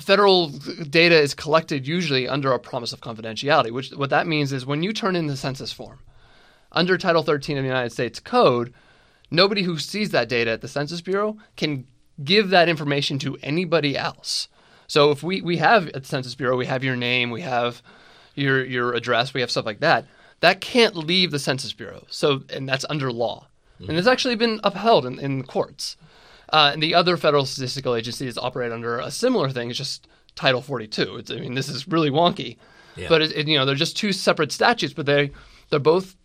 federal 0.00 0.50
data 0.50 1.20
is 1.20 1.34
collected 1.34 1.84
usually 1.84 2.28
under 2.28 2.52
a 2.52 2.60
promise 2.60 2.92
of 2.92 3.00
confidentiality, 3.00 3.72
which 3.72 3.90
what 3.90 4.10
that 4.10 4.28
means 4.28 4.52
is 4.52 4.66
when 4.66 4.84
you 4.84 4.92
turn 4.92 5.16
in 5.16 5.26
the 5.26 5.36
census 5.36 5.72
form 5.72 5.98
under 6.70 6.96
Title 6.96 7.24
13 7.24 7.58
of 7.58 7.64
the 7.64 7.68
United 7.68 7.90
States 7.90 8.20
Code, 8.20 8.72
nobody 9.32 9.64
who 9.64 9.78
sees 9.78 10.10
that 10.10 10.28
data 10.28 10.52
at 10.52 10.60
the 10.60 10.68
Census 10.68 11.00
Bureau 11.00 11.36
can 11.56 11.88
give 12.22 12.50
that 12.50 12.68
information 12.68 13.18
to 13.20 13.36
anybody 13.42 13.96
else. 13.96 14.48
So 14.86 15.10
if 15.10 15.22
we, 15.22 15.40
we 15.42 15.58
have 15.58 15.86
at 15.88 16.02
the 16.02 16.08
Census 16.08 16.34
Bureau, 16.34 16.56
we 16.56 16.66
have 16.66 16.82
your 16.82 16.96
name, 16.96 17.30
we 17.30 17.42
have 17.42 17.82
your 18.34 18.64
your 18.64 18.94
address, 18.94 19.34
we 19.34 19.40
have 19.40 19.50
stuff 19.50 19.66
like 19.66 19.80
that. 19.80 20.06
that 20.40 20.60
can't 20.60 20.96
leave 20.96 21.30
the 21.30 21.38
Census 21.38 21.72
Bureau. 21.72 22.06
So, 22.08 22.42
and 22.52 22.68
that's 22.68 22.84
under 22.88 23.10
law, 23.12 23.48
and 23.80 23.90
it's 23.98 24.06
actually 24.08 24.36
been 24.36 24.60
upheld 24.64 25.04
in, 25.06 25.18
in 25.18 25.42
courts. 25.44 25.96
Uh, 26.50 26.70
and 26.72 26.82
the 26.82 26.94
other 26.94 27.16
federal 27.18 27.44
statistical 27.44 27.94
agencies 27.94 28.38
operate 28.38 28.72
under 28.72 28.98
a 29.00 29.10
similar 29.10 29.50
thing. 29.50 29.68
It's 29.68 29.76
just 29.78 30.08
Title 30.34 30.62
42. 30.62 31.16
It's, 31.16 31.30
I 31.30 31.36
mean, 31.40 31.54
this 31.54 31.68
is 31.68 31.86
really 31.86 32.10
wonky, 32.10 32.56
Yeah. 32.96 33.08
but 33.10 33.20
it, 33.20 33.32
it, 33.36 33.48
you 33.48 33.58
know 33.58 33.66
they're 33.66 33.74
just 33.74 33.96
two 33.98 34.12
separate 34.12 34.52
statutes, 34.52 34.94
but 34.94 35.04
they 35.06 35.30
they're 35.70 35.78
both 35.80 36.16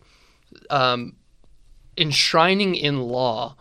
um, 0.70 1.16
enshrining 1.98 2.74
in 2.74 3.00
law 3.02 3.56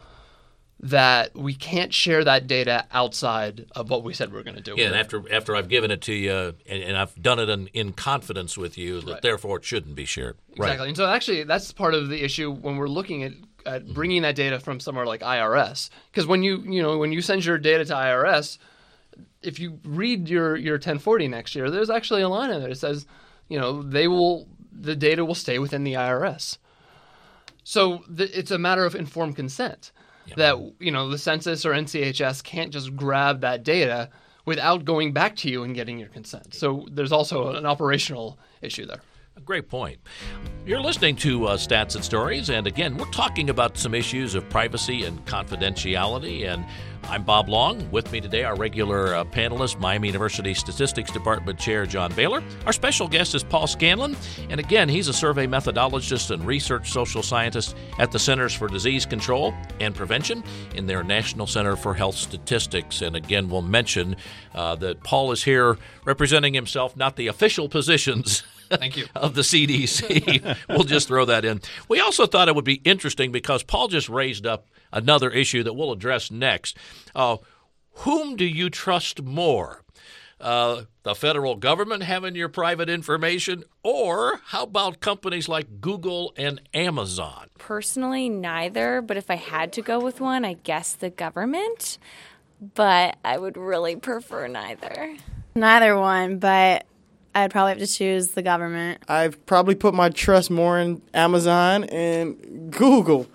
that 0.84 1.34
we 1.34 1.54
can't 1.54 1.94
share 1.94 2.26
that 2.26 2.46
data 2.46 2.86
outside 2.92 3.66
of 3.74 3.90
what 3.90 4.04
we 4.04 4.14
said 4.14 4.30
we 4.32 4.38
were 4.38 4.44
going 4.44 4.58
to 4.58 4.62
do. 4.62 4.76
Yeah, 4.78 4.88
and 4.88 4.96
after 4.96 5.24
after 5.34 5.56
I've 5.56 5.70
given 5.70 5.92
it 5.92 6.02
to 6.02 6.14
you 6.14 6.54
and, 6.66 6.84
and 6.84 6.98
I've 6.98 7.16
done 7.22 7.40
it 7.40 7.48
in, 7.48 7.68
in 7.68 7.94
confidence 7.94 8.58
with 8.58 8.78
you, 8.78 9.00
that 9.00 9.12
Right. 9.14 9.22
therefore 9.22 9.58
it 9.58 9.64
shouldn't 9.64 9.96
be 9.96 10.04
shared. 10.04 10.36
Exactly. 10.52 10.90
And 10.90 10.98
so 10.98 11.08
actually 11.08 11.46
that's 11.46 11.72
part 11.72 11.94
of 11.94 12.10
the 12.10 12.22
issue 12.22 12.52
when 12.52 12.76
we're 12.76 12.90
looking 12.90 13.24
at, 13.24 13.32
at 13.66 13.84
mm-hmm. 13.84 13.94
bringing 13.94 14.22
that 14.24 14.36
data 14.36 14.60
from 14.60 14.82
somewhere 14.82 15.06
like 15.06 15.22
IRS. 15.22 15.90
Because 16.12 16.28
when 16.28 16.44
you, 16.44 16.58
you 16.68 16.82
know, 16.82 16.98
when 16.98 17.14
you 17.14 17.22
send 17.22 17.46
your 17.46 17.58
data 17.58 17.86
to 17.86 17.94
IRS, 17.94 18.58
if 19.42 19.60
you 19.60 19.80
read 19.86 20.28
your, 20.28 20.58
your 20.58 20.76
1040 20.76 21.30
next 21.30 21.56
year, 21.56 21.72
there's 21.72 21.90
actually 21.90 22.24
a 22.24 22.30
line 22.30 22.50
in 22.50 22.60
there 22.60 22.70
that 22.70 22.76
says, 22.76 23.08
you 23.48 23.58
know, 23.58 23.82
they 23.82 24.10
will, 24.10 24.50
the 24.70 24.98
data 24.98 25.24
will 25.24 25.36
stay 25.36 25.60
within 25.60 25.86
the 25.86 25.94
IRS. 25.94 26.58
So 27.64 28.00
th- 28.00 28.32
it's 28.34 28.52
a 28.52 28.58
matter 28.58 28.84
of 28.84 28.96
informed 28.96 29.38
consent 29.38 29.94
that, 30.36 30.74
you 30.80 30.92
know, 30.92 31.10
the 31.10 31.18
census 31.18 31.66
or 31.66 31.72
NCHS 31.72 32.44
can't 32.44 32.72
just 32.72 32.96
grab 32.96 33.42
that 33.42 33.64
data 33.64 34.10
without 34.46 34.86
going 34.86 35.14
back 35.14 35.36
to 35.38 35.50
you 35.50 35.64
and 35.64 35.74
getting 35.74 35.98
your 35.98 36.10
consent. 36.10 36.54
So 36.54 36.88
there's 36.92 37.12
also 37.12 37.54
an 37.54 37.66
operational 37.66 38.38
issue 38.62 38.86
there. 38.86 39.02
A 39.36 39.42
great 39.42 39.68
point. 39.68 40.00
You're 40.66 40.82
listening 40.82 41.16
to 41.18 41.48
uh, 41.48 41.58
Stats 41.58 41.96
and 41.96 42.06
Stories, 42.06 42.50
and 42.50 42.68
again, 42.68 42.98
we're 42.98 43.10
talking 43.10 43.50
about 43.50 43.78
some 43.78 43.96
issues 43.96 44.36
of 44.36 44.48
privacy 44.50 45.06
and 45.06 45.26
confidentiality. 45.26 46.48
And 46.48 46.66
I'm 47.10 47.24
Bob 47.24 47.50
Long. 47.50 47.90
With 47.92 48.12
me 48.12 48.22
today, 48.22 48.44
our 48.44 48.56
regular 48.56 49.14
uh, 49.14 49.24
panelist, 49.26 49.80
Miami 49.80 50.08
University 50.08 50.54
Statistics 50.54 51.12
Department 51.12 51.60
Chair 51.60 51.86
John 51.86 52.14
Bailer. 52.14 52.42
Our 52.66 52.74
special 52.74 53.08
guest 53.08 53.36
is 53.36 53.44
Paul 53.44 53.68
Scanlon, 53.68 54.16
and 54.50 54.60
again, 54.60 54.90
he's 54.90 55.08
a 55.08 55.14
survey 55.14 55.46
methodologist 55.46 56.32
and 56.32 56.46
research 56.46 56.92
social 56.92 57.22
scientist 57.22 57.76
at 58.00 58.12
the 58.12 58.20
Centers 58.20 58.54
for 58.54 58.68
Disease 58.68 59.06
Control 59.06 59.54
and 59.80 59.94
Prevention 59.94 60.44
in 60.76 60.88
their 60.88 61.04
National 61.04 61.46
Center 61.46 61.76
for 61.76 61.94
Health 61.94 62.16
Statistics. 62.16 63.02
And 63.02 63.16
again, 63.16 63.50
we'll 63.50 63.62
mention 63.62 64.16
uh, 64.56 64.76
that 64.76 65.04
Paul 65.04 65.32
is 65.32 65.44
here 65.44 65.78
representing 66.06 66.54
himself, 66.54 66.96
not 66.96 67.16
the 67.16 67.28
official 67.28 67.70
positions. 67.70 68.44
Thank 68.70 68.98
you. 68.98 69.06
of 69.16 69.36
the 69.36 69.42
CDC. 69.42 70.58
we'll 70.70 70.84
just 70.84 71.08
throw 71.08 71.26
that 71.26 71.46
in. 71.46 71.62
We 71.88 72.00
also 72.00 72.26
thought 72.26 72.48
it 72.48 72.56
would 72.56 72.66
be 72.66 72.82
interesting 72.84 73.32
because 73.32 73.64
Paul 73.64 73.88
just 73.88 74.10
raised 74.10 74.46
up 74.46 74.68
another 74.92 75.30
issue 75.30 75.64
that 75.64 75.74
we'll 75.74 75.92
address 75.92 76.32
next. 76.32 76.78
Uh, 77.16 77.38
whom 77.98 78.36
do 78.36 78.46
you 78.46 78.70
trust 78.70 79.22
more? 79.22 79.82
Uh, 80.40 80.84
the 81.04 81.16
federal 81.16 81.56
government 81.56 82.04
having 82.04 82.36
your 82.36 82.50
private 82.50 82.90
information, 82.90 83.64
or 83.82 84.42
how 84.48 84.64
about 84.64 85.00
companies 85.00 85.48
like 85.48 85.80
Google 85.80 86.34
and 86.36 86.60
Amazon? 86.74 87.48
Personally, 87.58 88.28
neither, 88.28 89.02
but 89.02 89.16
if 89.16 89.30
I 89.30 89.36
had 89.36 89.72
to 89.74 89.82
go 89.82 90.00
with 90.00 90.20
one, 90.20 90.44
I 90.44 90.54
guess 90.54 90.96
the 90.96 91.10
government. 91.10 91.98
But 92.76 93.18
I 93.24 93.38
would 93.38 93.56
really 93.56 93.96
prefer 93.96 94.48
neither. 94.48 95.16
Neither 95.56 95.98
one, 95.98 96.40
but 96.40 96.86
I'd 97.36 97.52
probably 97.52 97.72
have 97.72 97.80
to 97.80 97.88
choose 97.88 98.30
the 98.30 98.42
government. 98.42 99.04
I've 99.08 99.44
probably 99.46 99.76
put 99.76 99.94
my 99.94 100.10
trust 100.10 100.52
more 100.52 100.80
in 100.80 101.02
Amazon 101.14 101.86
and 101.86 102.72
Google 102.72 103.28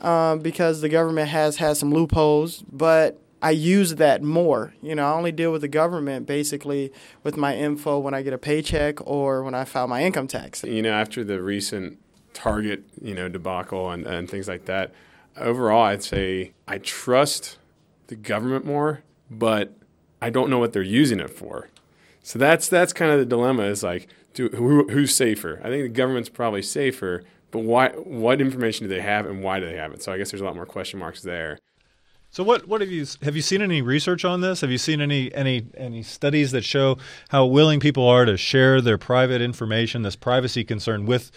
um, 0.00 0.40
because 0.40 0.80
the 0.80 0.88
government 0.88 1.28
has 1.28 1.56
had 1.56 1.76
some 1.76 1.92
loopholes, 1.92 2.62
but 2.70 3.20
I 3.42 3.50
use 3.50 3.96
that 3.96 4.22
more. 4.22 4.72
You 4.80 4.94
know, 4.94 5.06
I 5.06 5.12
only 5.12 5.32
deal 5.32 5.52
with 5.52 5.62
the 5.62 5.68
government 5.68 6.26
basically 6.26 6.92
with 7.24 7.36
my 7.36 7.56
info 7.56 7.98
when 7.98 8.14
I 8.14 8.22
get 8.22 8.32
a 8.32 8.38
paycheck 8.38 9.04
or 9.06 9.42
when 9.42 9.54
I 9.54 9.64
file 9.64 9.88
my 9.88 10.02
income 10.02 10.28
tax. 10.28 10.62
you 10.62 10.80
know, 10.80 10.92
after 10.92 11.24
the 11.24 11.42
recent 11.42 11.98
Target, 12.34 12.84
you 13.00 13.14
know, 13.14 13.28
debacle 13.28 13.90
and, 13.90 14.06
and 14.06 14.30
things 14.30 14.48
like 14.48 14.64
that, 14.64 14.92
overall, 15.36 15.82
I'd 15.82 16.02
say 16.02 16.52
I 16.66 16.78
trust 16.78 17.58
the 18.06 18.16
government 18.16 18.64
more, 18.64 19.02
but 19.30 19.76
I 20.22 20.30
don't 20.30 20.48
know 20.48 20.58
what 20.58 20.72
they're 20.72 20.82
using 20.82 21.20
it 21.20 21.30
for. 21.30 21.68
So 22.22 22.38
that's 22.38 22.68
that's 22.68 22.92
kind 22.92 23.10
of 23.10 23.18
the 23.18 23.26
dilemma. 23.26 23.64
Is 23.64 23.82
like, 23.82 24.08
do, 24.34 24.48
who, 24.48 24.88
who's 24.88 25.14
safer? 25.14 25.60
I 25.62 25.68
think 25.68 25.82
the 25.82 25.88
government's 25.88 26.28
probably 26.28 26.62
safer, 26.62 27.24
but 27.50 27.60
why? 27.60 27.90
What 27.90 28.40
information 28.40 28.88
do 28.88 28.94
they 28.94 29.02
have, 29.02 29.26
and 29.26 29.42
why 29.42 29.60
do 29.60 29.66
they 29.66 29.76
have 29.76 29.92
it? 29.92 30.02
So 30.02 30.12
I 30.12 30.18
guess 30.18 30.30
there's 30.30 30.40
a 30.40 30.44
lot 30.44 30.54
more 30.54 30.66
question 30.66 30.98
marks 30.98 31.22
there. 31.22 31.58
So 32.30 32.42
what 32.42 32.66
what 32.66 32.80
have 32.80 32.90
you 32.90 33.04
have 33.22 33.36
you 33.36 33.42
seen 33.42 33.60
any 33.60 33.82
research 33.82 34.24
on 34.24 34.40
this? 34.40 34.62
Have 34.62 34.70
you 34.70 34.78
seen 34.78 35.02
any 35.02 35.34
any 35.34 35.66
any 35.76 36.02
studies 36.02 36.50
that 36.52 36.64
show 36.64 36.96
how 37.28 37.44
willing 37.44 37.78
people 37.78 38.06
are 38.06 38.24
to 38.24 38.38
share 38.38 38.80
their 38.80 38.96
private 38.96 39.42
information, 39.42 40.00
this 40.02 40.16
privacy 40.16 40.64
concern 40.64 41.04
with 41.04 41.30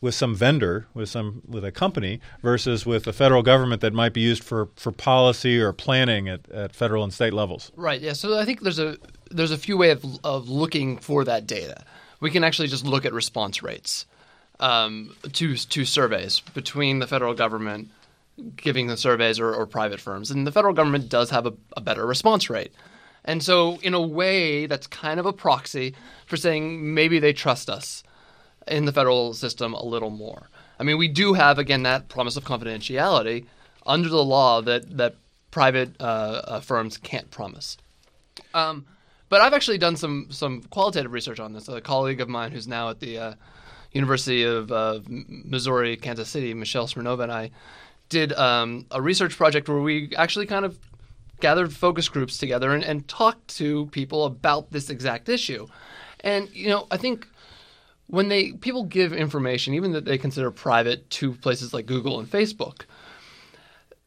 with 0.00 0.14
some 0.14 0.34
vendor, 0.34 0.86
with 0.94 1.08
some 1.08 1.42
with 1.46 1.64
a 1.64 1.72
company 1.72 2.20
versus 2.40 2.86
with 2.86 3.04
the 3.04 3.12
federal 3.12 3.42
government 3.42 3.80
that 3.80 3.92
might 3.92 4.14
be 4.14 4.20
used 4.20 4.42
for, 4.44 4.68
for 4.76 4.92
policy 4.92 5.60
or 5.60 5.72
planning 5.72 6.28
at, 6.28 6.48
at 6.50 6.74
federal 6.74 7.02
and 7.02 7.12
state 7.12 7.34
levels? 7.34 7.72
Right. 7.76 8.00
Yeah. 8.00 8.12
So 8.12 8.38
I 8.38 8.44
think 8.44 8.60
there's 8.60 8.78
a 8.78 8.96
there's 9.30 9.50
a 9.50 9.58
few 9.58 9.76
way 9.76 9.90
of 9.90 10.04
of 10.24 10.48
looking 10.48 10.98
for 10.98 11.24
that 11.24 11.46
data. 11.46 11.84
We 12.20 12.30
can 12.30 12.44
actually 12.44 12.68
just 12.68 12.84
look 12.84 13.04
at 13.04 13.12
response 13.12 13.62
rates 13.62 14.06
um, 14.60 15.16
to 15.32 15.56
to 15.56 15.84
surveys 15.84 16.40
between 16.40 16.98
the 16.98 17.06
federal 17.06 17.34
government 17.34 17.88
giving 18.56 18.86
the 18.86 18.96
surveys 18.96 19.40
or, 19.40 19.52
or 19.52 19.66
private 19.66 20.00
firms, 20.00 20.30
and 20.30 20.46
the 20.46 20.52
federal 20.52 20.74
government 20.74 21.08
does 21.08 21.30
have 21.30 21.46
a, 21.46 21.52
a 21.76 21.80
better 21.80 22.06
response 22.06 22.48
rate. 22.48 22.72
And 23.24 23.42
so, 23.42 23.78
in 23.82 23.94
a 23.94 24.00
way, 24.00 24.66
that's 24.66 24.86
kind 24.86 25.20
of 25.20 25.26
a 25.26 25.32
proxy 25.32 25.94
for 26.26 26.36
saying 26.36 26.94
maybe 26.94 27.18
they 27.18 27.32
trust 27.32 27.68
us 27.68 28.02
in 28.66 28.84
the 28.84 28.92
federal 28.92 29.34
system 29.34 29.74
a 29.74 29.84
little 29.84 30.10
more. 30.10 30.48
I 30.78 30.84
mean, 30.84 30.98
we 30.98 31.08
do 31.08 31.34
have 31.34 31.58
again 31.58 31.82
that 31.82 32.08
promise 32.08 32.36
of 32.36 32.44
confidentiality 32.44 33.46
under 33.86 34.08
the 34.08 34.24
law 34.24 34.62
that 34.62 34.96
that 34.96 35.16
private 35.50 35.90
uh, 36.00 36.42
uh, 36.44 36.60
firms 36.60 36.96
can't 36.98 37.30
promise. 37.30 37.76
Um, 38.54 38.86
but 39.28 39.40
I've 39.40 39.52
actually 39.52 39.78
done 39.78 39.96
some 39.96 40.28
some 40.30 40.62
qualitative 40.62 41.12
research 41.12 41.40
on 41.40 41.52
this. 41.52 41.68
A 41.68 41.80
colleague 41.80 42.20
of 42.20 42.28
mine 42.28 42.52
who's 42.52 42.68
now 42.68 42.90
at 42.90 43.00
the 43.00 43.18
uh, 43.18 43.34
University 43.92 44.42
of 44.44 44.70
uh, 44.70 45.00
Missouri, 45.08 45.96
Kansas 45.96 46.28
City, 46.28 46.54
Michelle 46.54 46.86
Smirnova, 46.86 47.24
and 47.24 47.32
I 47.32 47.50
did 48.08 48.32
um, 48.34 48.86
a 48.90 49.00
research 49.02 49.36
project 49.36 49.68
where 49.68 49.80
we 49.80 50.14
actually 50.16 50.46
kind 50.46 50.64
of 50.64 50.78
gathered 51.40 51.72
focus 51.72 52.08
groups 52.08 52.38
together 52.38 52.72
and, 52.72 52.82
and 52.82 53.06
talked 53.06 53.48
to 53.56 53.86
people 53.86 54.24
about 54.24 54.72
this 54.72 54.90
exact 54.90 55.28
issue. 55.28 55.66
And 56.20 56.48
you 56.54 56.68
know, 56.68 56.86
I 56.90 56.96
think 56.96 57.28
when 58.08 58.28
they 58.28 58.52
people 58.52 58.84
give 58.84 59.12
information, 59.12 59.74
even 59.74 59.92
that 59.92 60.04
they 60.04 60.18
consider 60.18 60.50
private, 60.50 61.08
to 61.10 61.32
places 61.34 61.72
like 61.72 61.86
Google 61.86 62.18
and 62.18 62.28
Facebook, 62.30 62.82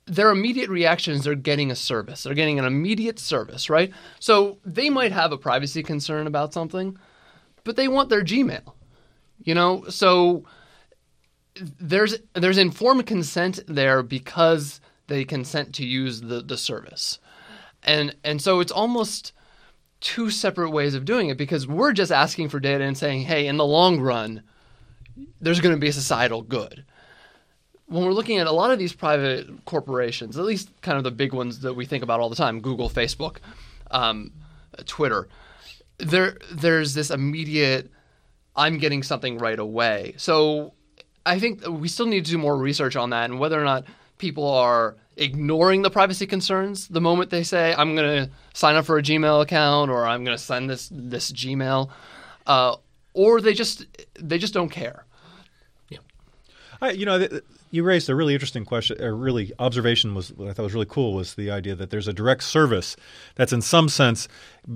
their 0.05 0.31
immediate 0.31 0.69
reaction 0.69 1.13
is 1.13 1.23
they're 1.23 1.35
getting 1.35 1.71
a 1.71 1.75
service. 1.75 2.23
They're 2.23 2.33
getting 2.33 2.59
an 2.59 2.65
immediate 2.65 3.19
service, 3.19 3.69
right? 3.69 3.91
So 4.19 4.57
they 4.65 4.89
might 4.89 5.11
have 5.11 5.31
a 5.31 5.37
privacy 5.37 5.83
concern 5.83 6.27
about 6.27 6.53
something, 6.53 6.97
but 7.63 7.75
they 7.75 7.87
want 7.87 8.09
their 8.09 8.23
Gmail. 8.23 8.73
You 9.43 9.55
know, 9.55 9.85
so 9.89 10.43
there's 11.55 12.17
there's 12.33 12.57
informed 12.57 13.05
consent 13.05 13.59
there 13.67 14.03
because 14.03 14.81
they 15.07 15.25
consent 15.25 15.75
to 15.75 15.85
use 15.85 16.21
the, 16.21 16.41
the 16.41 16.57
service. 16.57 17.19
And 17.83 18.15
and 18.23 18.41
so 18.41 18.59
it's 18.59 18.71
almost 18.71 19.33
two 19.99 20.29
separate 20.29 20.71
ways 20.71 20.95
of 20.95 21.05
doing 21.05 21.29
it 21.29 21.37
because 21.37 21.67
we're 21.67 21.93
just 21.93 22.11
asking 22.11 22.49
for 22.49 22.59
data 22.59 22.83
and 22.83 22.97
saying, 22.97 23.21
hey, 23.21 23.47
in 23.47 23.57
the 23.57 23.65
long 23.65 23.99
run, 23.99 24.43
there's 25.39 25.59
going 25.59 25.75
to 25.75 25.79
be 25.79 25.89
a 25.89 25.93
societal 25.93 26.41
good. 26.41 26.85
When 27.91 28.05
we're 28.05 28.13
looking 28.13 28.37
at 28.37 28.47
a 28.47 28.51
lot 28.51 28.71
of 28.71 28.79
these 28.79 28.93
private 28.93 29.65
corporations, 29.65 30.37
at 30.37 30.45
least 30.45 30.69
kind 30.81 30.97
of 30.97 31.03
the 31.03 31.11
big 31.11 31.33
ones 31.33 31.59
that 31.59 31.73
we 31.73 31.85
think 31.85 32.03
about 32.03 32.21
all 32.21 32.29
the 32.29 32.37
time, 32.37 32.61
Google, 32.61 32.89
Facebook, 32.89 33.37
um, 33.91 34.31
Twitter, 34.85 35.27
there 35.97 36.37
there's 36.53 36.93
this 36.93 37.09
immediate, 37.09 37.91
I'm 38.55 38.77
getting 38.77 39.03
something 39.03 39.37
right 39.37 39.59
away. 39.59 40.13
So 40.15 40.73
I 41.25 41.37
think 41.37 41.67
we 41.67 41.89
still 41.89 42.05
need 42.05 42.23
to 42.23 42.31
do 42.31 42.37
more 42.37 42.57
research 42.57 42.95
on 42.95 43.09
that 43.09 43.29
and 43.29 43.39
whether 43.39 43.59
or 43.59 43.65
not 43.65 43.83
people 44.17 44.49
are 44.49 44.95
ignoring 45.17 45.81
the 45.81 45.89
privacy 45.89 46.25
concerns 46.25 46.87
the 46.87 47.01
moment 47.01 47.29
they 47.29 47.43
say 47.43 47.75
I'm 47.77 47.93
going 47.93 48.25
to 48.25 48.31
sign 48.53 48.77
up 48.77 48.85
for 48.85 48.97
a 48.97 49.03
Gmail 49.03 49.41
account 49.41 49.91
or 49.91 50.07
I'm 50.07 50.23
going 50.23 50.37
to 50.37 50.41
send 50.41 50.69
this 50.69 50.89
this 50.89 51.29
Gmail, 51.29 51.89
uh, 52.47 52.77
or 53.13 53.41
they 53.41 53.53
just 53.53 53.85
they 54.17 54.37
just 54.37 54.53
don't 54.53 54.69
care. 54.69 55.05
I, 56.81 56.91
you 56.91 57.05
know, 57.05 57.19
th- 57.19 57.43
you 57.71 57.83
raised 57.83 58.09
a 58.09 58.15
really 58.15 58.33
interesting 58.33 58.65
question. 58.65 59.01
A 59.01 59.11
really 59.11 59.51
observation 59.57 60.13
was 60.13 60.31
what 60.33 60.49
I 60.49 60.53
thought 60.53 60.63
was 60.63 60.73
really 60.73 60.85
cool 60.85 61.13
was 61.13 61.35
the 61.35 61.49
idea 61.49 61.73
that 61.75 61.89
there's 61.89 62.07
a 62.07 62.13
direct 62.13 62.43
service 62.43 62.95
that's 63.35 63.53
in 63.53 63.61
some 63.61 63.89
sense 63.89 64.27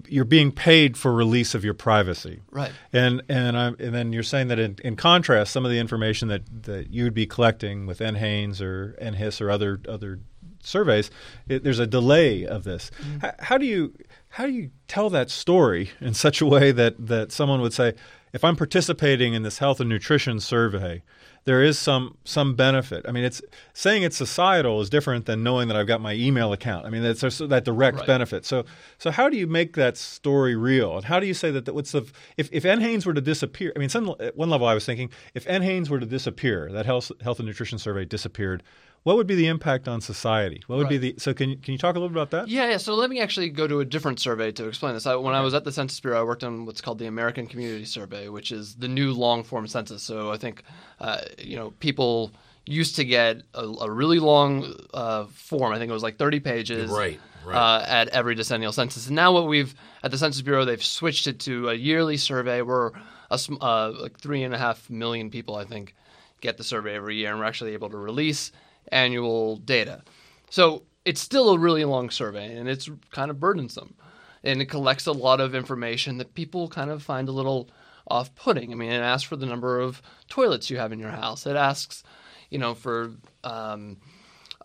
you're 0.08 0.26
being 0.26 0.52
paid 0.52 0.98
for 0.98 1.14
release 1.14 1.54
of 1.54 1.64
your 1.64 1.74
privacy. 1.74 2.42
Right. 2.50 2.72
And 2.92 3.22
and 3.30 3.58
I'm, 3.58 3.76
and 3.80 3.94
then 3.94 4.14
you're 4.14 4.24
saying 4.24 4.48
that 4.48 4.60
in, 4.60 4.78
in 4.84 4.96
contrast, 4.96 5.52
some 5.52 5.66
of 5.66 5.72
the 5.72 5.78
information 5.78 6.30
that, 6.30 6.64
that 6.64 6.90
you'd 6.90 7.14
be 7.14 7.28
collecting 7.28 7.86
with 7.86 8.00
NHANES 8.00 8.62
or 8.62 8.98
NHIS 9.02 9.42
or 9.42 9.52
other 9.52 9.82
other 9.88 10.20
surveys, 10.64 11.12
it, 11.48 11.64
there's 11.64 11.80
a 11.80 11.88
delay 11.88 12.46
of 12.46 12.64
this. 12.64 12.92
Mm-hmm. 13.02 13.20
How, 13.20 13.34
how 13.40 13.58
do 13.58 13.66
you 13.66 13.94
how 14.30 14.46
do 14.46 14.54
you 14.54 14.72
tell 14.88 15.10
that 15.10 15.30
story 15.30 15.92
in 16.00 16.14
such 16.14 16.42
a 16.42 16.46
way 16.46 16.72
that 16.72 16.96
that 17.08 17.32
someone 17.32 17.62
would 17.62 17.74
say, 17.74 17.94
if 18.34 18.44
I'm 18.44 18.56
participating 18.56 19.34
in 19.34 19.44
this 19.44 19.58
health 19.58 19.80
and 19.80 19.90
nutrition 19.90 20.40
survey, 20.40 21.04
there 21.46 21.62
is 21.62 21.78
some 21.78 22.18
some 22.24 22.56
benefit. 22.56 23.06
I 23.08 23.12
mean, 23.12 23.24
it's 23.24 23.42
saying 23.74 24.04
it's 24.04 24.18
societal 24.18 24.82
is 24.82 24.90
different 24.90 25.26
than 25.26 25.44
knowing 25.44 25.68
that 25.68 25.78
I've 25.78 25.88
got 25.88 26.02
my 26.02 26.14
email 26.14 26.52
account. 26.52 26.86
I 26.86 26.90
mean, 26.90 27.04
that's 27.04 27.22
that 27.22 27.64
direct 27.64 28.00
right. 28.00 28.08
benefit. 28.08 28.46
So, 28.46 28.66
so 28.98 29.12
how 29.12 29.30
do 29.30 29.38
you 29.38 29.46
make 29.46 29.76
that 29.76 29.96
story 29.96 30.56
real? 30.56 30.98
And 30.98 31.06
how 31.06 31.20
do 31.20 31.28
you 31.28 31.36
say 31.36 31.52
that? 31.52 31.66
that 31.66 31.76
what's 31.76 31.92
the 31.92 32.12
if 32.36 32.50
if 32.52 32.64
NHANES 32.64 33.06
were 33.06 33.14
to 33.14 33.22
disappear? 33.22 33.72
I 33.76 33.80
mean, 33.80 33.90
some, 33.90 34.16
at 34.20 34.36
one 34.36 34.50
level, 34.50 34.68
I 34.68 34.74
was 34.74 34.86
thinking 34.86 35.12
if 35.36 35.46
NHANES 35.46 35.90
were 35.90 36.00
to 36.00 36.06
disappear, 36.06 36.72
that 36.72 36.88
health 36.88 37.12
health 37.22 37.40
and 37.40 37.48
nutrition 37.48 37.78
survey 37.78 38.06
disappeared 38.06 38.64
what 39.06 39.18
would 39.18 39.28
be 39.28 39.36
the 39.36 39.46
impact 39.46 39.88
on 39.88 40.02
society? 40.02 40.64
What 40.66 40.78
would 40.78 40.86
right. 40.86 41.00
be 41.00 41.12
the 41.12 41.16
so? 41.20 41.32
Can 41.32 41.52
you, 41.52 41.58
can 41.58 41.74
you 41.74 41.78
talk 41.78 41.96
a 41.96 42.00
little 42.00 42.10
bit 42.10 42.20
about 42.20 42.32
that? 42.32 42.48
Yeah, 42.48 42.72
yeah. 42.72 42.78
So 42.78 42.96
let 42.96 43.12
me 43.12 43.22
actually 43.22 43.50
go 43.50 43.68
to 43.68 43.80
a 43.80 43.86
different 43.86 44.20
survey 44.20 44.52
to 44.54 44.68
explain 44.68 44.96
this. 44.96 45.06
I, 45.06 45.14
when 45.14 45.36
I 45.36 45.42
was 45.42 45.54
at 45.54 45.64
the 45.64 45.72
Census 45.72 46.00
Bureau, 46.00 46.20
I 46.20 46.24
worked 46.24 46.44
on 46.44 46.66
what's 46.66 46.82
called 46.82 46.98
the 46.98 47.06
American 47.06 47.46
Community 47.46 47.86
Survey, 47.86 48.30
which 48.30 48.52
is 48.52 48.74
the 48.74 48.88
new 48.88 49.14
long 49.14 49.44
form 49.44 49.68
census. 49.68 50.02
So 50.02 50.32
I 50.32 50.38
think 50.38 50.64
uh, 51.00 51.22
you 51.38 51.56
know 51.56 51.70
people 51.80 52.32
used 52.66 52.96
to 52.96 53.06
get 53.06 53.44
a, 53.54 53.62
a 53.62 53.92
really 53.92 54.18
long 54.18 54.74
uh, 54.92 55.26
form. 55.26 55.72
I 55.72 55.78
think 55.78 55.92
it 55.92 55.94
was 55.94 56.02
like 56.02 56.18
30 56.18 56.40
pages. 56.40 56.90
Right. 56.90 57.20
Right. 57.46 57.56
Uh, 57.56 57.86
at 57.88 58.08
every 58.08 58.34
decennial 58.34 58.72
census, 58.72 59.06
and 59.06 59.16
now 59.16 59.32
what 59.32 59.46
we've 59.46 59.76
at 60.02 60.10
the 60.10 60.18
Census 60.18 60.42
Bureau, 60.42 60.66
they've 60.66 60.84
switched 60.84 61.28
it 61.28 61.40
to 61.42 61.70
a 61.70 61.76
yearly 61.76 62.18
survey. 62.18 62.64
Where 62.64 62.92
a, 63.30 63.40
uh, 63.62 63.94
like 64.02 64.20
three 64.20 64.42
and 64.42 64.56
a 64.56 64.58
half 64.58 64.90
million 64.90 65.30
people, 65.30 65.56
I 65.56 65.64
think, 65.64 65.94
get 66.42 66.58
the 66.58 66.64
survey 66.64 66.96
every 66.96 67.18
year, 67.18 67.30
and 67.30 67.40
we're 67.40 67.46
actually 67.46 67.74
able 67.74 67.92
to 67.92 67.98
release 67.98 68.52
annual 68.92 69.58
data. 69.58 70.04
So 70.50 70.84
it's 71.06 71.22
still 71.22 71.50
a 71.50 71.60
really 71.60 71.86
long 71.86 72.10
survey 72.10 72.56
and 72.56 72.68
it's 72.68 72.90
kind 73.12 73.30
of 73.32 73.40
burdensome. 73.40 73.96
And 74.44 74.62
it 74.62 74.66
collects 74.66 75.08
a 75.08 75.12
lot 75.12 75.40
of 75.40 75.56
information 75.56 76.18
that 76.18 76.36
people 76.36 76.68
kind 76.68 76.92
of 76.92 77.02
find 77.02 77.28
a 77.28 77.32
little 77.32 77.70
off 78.08 78.34
putting. 78.36 78.72
I 78.72 78.76
mean, 78.76 78.92
it 78.92 79.00
asks 79.00 79.28
for 79.28 79.36
the 79.36 79.46
number 79.46 79.80
of 79.80 80.02
toilets 80.30 80.70
you 80.70 80.78
have 80.78 80.92
in 80.92 81.00
your 81.00 81.10
house, 81.10 81.46
it 81.48 81.56
asks, 81.56 82.04
you 82.50 82.60
know, 82.60 82.76
for 82.76 83.12
um, 83.44 83.98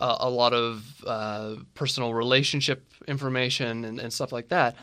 a, 0.00 0.16
a, 0.20 0.30
lot 0.30 0.52
of 0.52 0.85
uh, 1.06 1.56
personal 1.74 2.12
relationship 2.12 2.92
information 3.09 3.85
and, 3.85 3.98
and 3.98 4.12
stuff 4.12 4.33
like 4.33 4.48
that. 4.48 4.76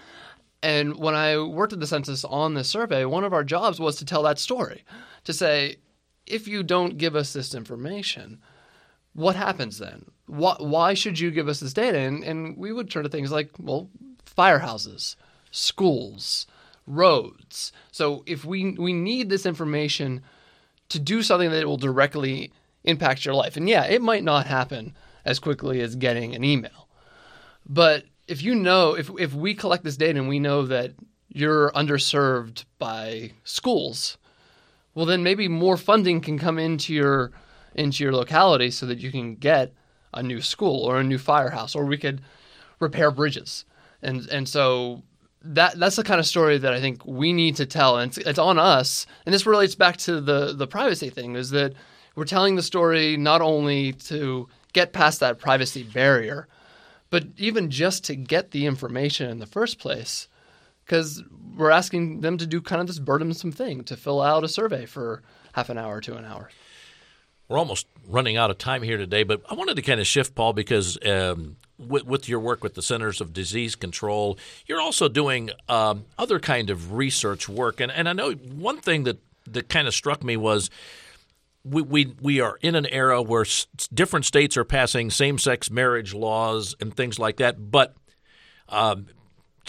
And 0.64 0.98
when 0.98 1.14
I 1.14 1.38
worked 1.38 1.74
at 1.74 1.80
the 1.80 1.88
census 1.88 2.26
on 2.26 2.56
this 2.56 2.68
survey, 2.68 3.06
one 3.06 3.24
of 3.24 3.34
our 3.34 3.44
jobs 3.44 3.80
was 3.80 3.98
to 3.98 4.06
tell 4.06 4.24
that 4.24 4.40
story 4.40 4.84
to 5.26 5.34
say, 5.34 5.78
if 6.26 6.48
you 6.48 6.64
don't 6.64 6.98
give 6.98 7.16
us 7.16 7.34
this 7.34 7.54
information, 7.54 8.40
what 9.18 9.36
happens 9.36 9.80
then? 9.80 10.06
Why, 10.28 10.56
why 10.60 10.94
should 10.94 11.18
you 11.18 11.32
give 11.32 11.48
us 11.48 11.60
this 11.60 11.74
data? 11.74 11.98
And, 11.98 12.24
and 12.24 12.56
we 12.56 12.72
would 12.72 12.88
turn 12.88 13.02
to 13.02 13.10
things 13.10 13.32
like, 13.32 13.50
well, 13.58 13.90
firehouses, 14.38 15.16
schools, 15.50 16.46
roads. 16.86 17.72
So 17.92 18.22
if 18.28 18.46
we 18.46 18.74
we 18.74 18.94
need 18.94 19.30
this 19.30 19.48
information 19.48 20.22
to 20.90 21.00
do 21.00 21.24
something 21.24 21.50
that 21.50 21.66
will 21.66 21.78
directly 21.78 22.52
impact 22.84 23.26
your 23.26 23.34
life, 23.34 23.58
and 23.58 23.68
yeah, 23.68 23.86
it 23.86 24.04
might 24.04 24.24
not 24.24 24.46
happen 24.46 24.96
as 25.26 25.40
quickly 25.40 25.82
as 25.82 25.96
getting 25.96 26.36
an 26.36 26.44
email, 26.44 26.88
but 27.68 28.06
if 28.28 28.44
you 28.44 28.54
know 28.54 28.94
if 28.94 29.10
if 29.18 29.34
we 29.34 29.56
collect 29.56 29.84
this 29.84 29.98
data 29.98 30.20
and 30.20 30.30
we 30.30 30.38
know 30.38 30.64
that 30.68 30.94
you're 31.28 31.72
underserved 31.72 32.66
by 32.78 33.32
schools, 33.44 34.20
well 34.94 35.08
then 35.08 35.24
maybe 35.24 35.48
more 35.48 35.76
funding 35.76 36.22
can 36.22 36.38
come 36.38 36.60
into 36.60 36.94
your 36.94 37.32
into 37.78 38.04
your 38.04 38.14
locality 38.14 38.72
so 38.72 38.86
that 38.86 39.00
you 39.00 39.12
can 39.12 39.36
get 39.36 39.74
a 40.14 40.24
new 40.24 40.42
school 40.42 40.82
or 40.82 41.00
a 41.00 41.04
new 41.04 41.18
firehouse, 41.18 41.76
or 41.76 41.86
we 41.86 41.98
could 41.98 42.22
repair 42.80 43.12
bridges. 43.12 43.66
And 44.02 44.28
and 44.30 44.48
so 44.48 45.04
that 45.42 45.80
that's 45.80 45.96
the 45.96 46.04
kind 46.04 46.20
of 46.20 46.26
story 46.26 46.58
that 46.58 46.74
I 46.74 46.82
think 46.82 47.06
we 47.06 47.34
need 47.34 47.56
to 47.58 47.66
tell, 47.66 47.98
and 47.98 48.10
it's, 48.10 48.18
it's 48.18 48.40
on 48.40 48.60
us. 48.60 49.06
And 49.26 49.34
this 49.34 49.46
relates 49.46 49.76
back 49.76 49.98
to 49.98 50.20
the 50.20 50.54
the 50.54 50.68
privacy 50.68 51.10
thing: 51.10 51.36
is 51.36 51.52
that 51.52 51.74
we're 52.16 52.26
telling 52.26 52.56
the 52.56 52.64
story 52.64 53.16
not 53.18 53.42
only 53.42 53.94
to 53.94 54.48
get 54.74 54.94
past 54.94 55.20
that 55.20 55.40
privacy 55.40 55.84
barrier, 55.84 56.48
but 57.10 57.26
even 57.38 57.70
just 57.70 58.04
to 58.06 58.16
get 58.16 58.52
the 58.52 58.66
information 58.66 59.30
in 59.30 59.40
the 59.40 59.46
first 59.46 59.80
place, 59.80 60.28
because 60.86 61.24
we're 61.56 61.72
asking 61.72 62.22
them 62.22 62.38
to 62.38 62.48
do 62.48 62.62
kind 62.62 62.82
of 62.82 62.88
this 62.88 63.00
burdensome 63.00 63.52
thing 63.52 63.84
to 63.84 63.96
fill 63.96 64.22
out 64.22 64.44
a 64.44 64.48
survey 64.48 64.86
for 64.86 65.22
half 65.54 65.70
an 65.70 65.78
hour 65.78 66.02
to 66.02 66.16
an 66.16 66.26
hour 66.26 66.50
we're 67.48 67.58
almost 67.58 67.88
running 68.08 68.38
out 68.38 68.50
of 68.50 68.58
time 68.58 68.82
here 68.82 68.98
today, 68.98 69.24
but 69.24 69.42
I 69.50 69.54
wanted 69.54 69.76
to 69.76 69.82
kind 69.82 70.00
of 70.00 70.08
shift, 70.08 70.36
Paul, 70.36 70.54
because 70.54 70.98
um, 71.06 71.58
with, 71.78 72.06
with, 72.06 72.28
your 72.28 72.40
work 72.40 72.64
with 72.64 72.74
the 72.74 72.82
Centers 72.82 73.22
of 73.22 73.34
Disease 73.34 73.76
Control, 73.76 74.38
you're 74.66 74.82
also 74.82 75.08
doing 75.08 75.52
um, 75.70 76.06
other 76.18 76.40
kind 76.40 76.70
of 76.70 76.94
research 76.94 77.48
work. 77.48 77.80
And, 77.80 77.92
and 77.92 78.10
I 78.10 78.14
know 78.14 78.34
one 78.34 78.80
thing 78.80 79.04
that, 79.04 79.20
that 79.48 79.70
kind 79.70 79.88
of 79.88 79.94
struck 79.94 80.24
me 80.24 80.36
was 80.36 80.70
we, 81.64 81.82
we, 81.82 82.16
we 82.22 82.42
are 82.42 82.58
in 82.62 82.76
an 82.76 82.86
era 82.88 83.22
where 83.22 83.44
s- 83.44 83.68
different 83.94 84.26
states 84.26 84.58
are 84.58 84.66
passing 84.66 85.10
same 85.10 85.38
sex 85.38 85.70
marriage 85.70 86.14
laws 86.14 86.76
and 86.80 86.96
things 86.96 87.20
like 87.20 87.38
that, 87.38 87.72
but 87.72 87.96
um, 88.70 89.08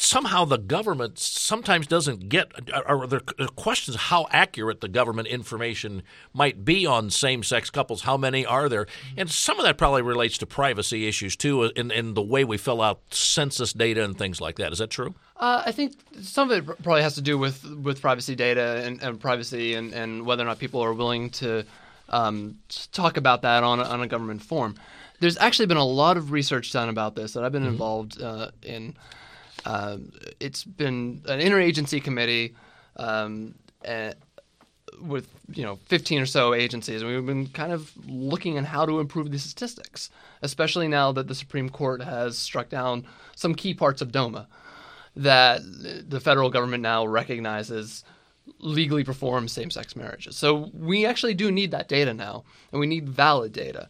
somehow 0.00 0.44
the 0.44 0.58
government 0.58 1.18
sometimes 1.18 1.86
doesn't 1.86 2.28
get 2.28 2.52
or 2.86 3.06
there 3.06 3.20
are 3.38 3.46
questions 3.48 3.96
how 3.96 4.26
accurate 4.30 4.80
the 4.80 4.88
government 4.88 5.28
information 5.28 6.02
might 6.32 6.64
be 6.64 6.86
on 6.86 7.10
same-sex 7.10 7.70
couples 7.70 8.02
how 8.02 8.16
many 8.16 8.46
are 8.46 8.68
there 8.68 8.86
and 9.16 9.30
some 9.30 9.58
of 9.58 9.64
that 9.64 9.76
probably 9.76 10.02
relates 10.02 10.38
to 10.38 10.46
privacy 10.46 11.06
issues 11.08 11.36
too 11.36 11.64
in, 11.64 11.90
in 11.90 12.14
the 12.14 12.22
way 12.22 12.44
we 12.44 12.56
fill 12.56 12.80
out 12.80 13.00
census 13.10 13.72
data 13.72 14.04
and 14.04 14.16
things 14.16 14.40
like 14.40 14.56
that 14.56 14.72
is 14.72 14.78
that 14.78 14.90
true 14.90 15.14
uh, 15.38 15.62
I 15.64 15.72
think 15.72 15.94
some 16.20 16.50
of 16.50 16.58
it 16.58 16.82
probably 16.82 17.02
has 17.02 17.14
to 17.14 17.22
do 17.22 17.38
with, 17.38 17.64
with 17.64 18.00
privacy 18.00 18.34
data 18.34 18.82
and, 18.84 19.00
and 19.00 19.20
privacy 19.20 19.74
and, 19.74 19.92
and 19.94 20.26
whether 20.26 20.42
or 20.42 20.46
not 20.46 20.58
people 20.58 20.82
are 20.82 20.92
willing 20.92 21.30
to 21.30 21.64
um, 22.08 22.58
talk 22.90 23.16
about 23.16 23.42
that 23.42 23.62
on 23.62 23.78
a, 23.78 23.84
on 23.84 24.02
a 24.02 24.08
government 24.08 24.42
form. 24.42 24.74
There's 25.20 25.38
actually 25.38 25.66
been 25.66 25.76
a 25.76 25.84
lot 25.84 26.16
of 26.16 26.32
research 26.32 26.72
done 26.72 26.88
about 26.88 27.14
this 27.14 27.32
that 27.32 27.44
I've 27.44 27.52
been 27.52 27.62
mm-hmm. 27.62 27.72
involved 27.72 28.20
uh, 28.20 28.50
in. 28.62 28.96
Um, 29.64 30.12
it's 30.40 30.64
been 30.64 31.22
an 31.26 31.40
interagency 31.40 32.02
committee 32.02 32.54
um, 32.96 33.54
with 35.00 35.28
you 35.52 35.62
know 35.62 35.76
15 35.86 36.20
or 36.20 36.26
so 36.26 36.54
agencies, 36.54 37.02
and 37.02 37.10
we've 37.10 37.26
been 37.26 37.48
kind 37.48 37.72
of 37.72 37.92
looking 38.06 38.58
at 38.58 38.64
how 38.64 38.86
to 38.86 39.00
improve 39.00 39.30
the 39.30 39.38
statistics, 39.38 40.10
especially 40.42 40.88
now 40.88 41.12
that 41.12 41.28
the 41.28 41.34
Supreme 41.34 41.68
Court 41.68 42.02
has 42.02 42.36
struck 42.38 42.68
down 42.68 43.06
some 43.36 43.54
key 43.54 43.74
parts 43.74 44.02
of 44.02 44.12
DOMA 44.12 44.48
that 45.16 45.60
the 46.08 46.20
federal 46.20 46.48
government 46.48 46.82
now 46.82 47.04
recognizes 47.04 48.04
legally 48.60 49.04
perform 49.04 49.48
same-sex 49.48 49.96
marriages. 49.96 50.36
So 50.36 50.70
we 50.72 51.04
actually 51.04 51.34
do 51.34 51.50
need 51.50 51.70
that 51.72 51.88
data 51.88 52.14
now, 52.14 52.44
and 52.72 52.80
we 52.80 52.86
need 52.86 53.08
valid 53.08 53.52
data. 53.52 53.88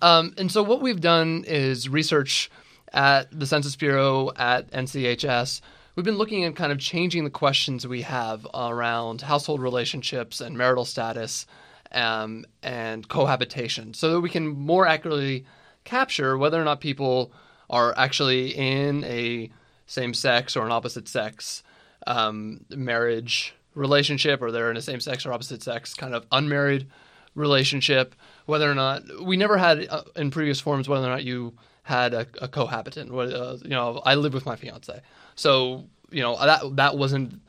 Um, 0.00 0.34
and 0.36 0.50
so 0.50 0.62
what 0.62 0.80
we've 0.80 1.00
done 1.00 1.44
is 1.46 1.88
research 1.88 2.50
at 2.92 3.28
the 3.38 3.46
Census 3.46 3.76
Bureau, 3.76 4.30
at 4.36 4.70
NCHS, 4.70 5.60
we've 5.96 6.04
been 6.04 6.18
looking 6.18 6.44
at 6.44 6.56
kind 6.56 6.72
of 6.72 6.78
changing 6.78 7.24
the 7.24 7.30
questions 7.30 7.86
we 7.86 8.02
have 8.02 8.46
around 8.54 9.22
household 9.22 9.60
relationships 9.60 10.40
and 10.40 10.56
marital 10.56 10.84
status 10.84 11.46
um, 11.92 12.44
and 12.62 13.08
cohabitation 13.08 13.94
so 13.94 14.12
that 14.12 14.20
we 14.20 14.30
can 14.30 14.48
more 14.48 14.86
accurately 14.86 15.44
capture 15.84 16.38
whether 16.38 16.60
or 16.60 16.64
not 16.64 16.80
people 16.80 17.32
are 17.70 17.94
actually 17.96 18.54
in 18.54 19.04
a 19.04 19.50
same 19.86 20.14
sex 20.14 20.56
or 20.56 20.64
an 20.64 20.72
opposite 20.72 21.08
sex 21.08 21.62
um, 22.06 22.64
marriage 22.70 23.54
relationship 23.74 24.42
or 24.42 24.50
they're 24.50 24.70
in 24.70 24.76
a 24.76 24.82
same 24.82 25.00
sex 25.00 25.24
or 25.24 25.32
opposite 25.32 25.62
sex 25.62 25.94
kind 25.94 26.14
of 26.14 26.26
unmarried 26.32 26.86
relationship. 27.34 28.14
Whether 28.46 28.70
or 28.70 28.74
not 28.74 29.02
we 29.22 29.36
never 29.36 29.56
had 29.56 29.86
uh, 29.88 30.02
in 30.16 30.30
previous 30.30 30.60
forms 30.60 30.88
whether 30.88 31.06
or 31.06 31.10
not 31.10 31.24
you 31.24 31.54
had 31.82 32.14
a, 32.14 32.26
a 32.40 32.48
cohabitant. 32.48 33.10
Uh, 33.10 33.56
you 33.62 33.70
know, 33.70 34.00
I 34.04 34.14
live 34.14 34.34
with 34.34 34.46
my 34.46 34.56
fiance, 34.56 35.00
so 35.34 35.84
you 36.10 36.22
know 36.22 36.36
that 36.38 36.76
that 36.76 36.96
wasn't 36.96 37.40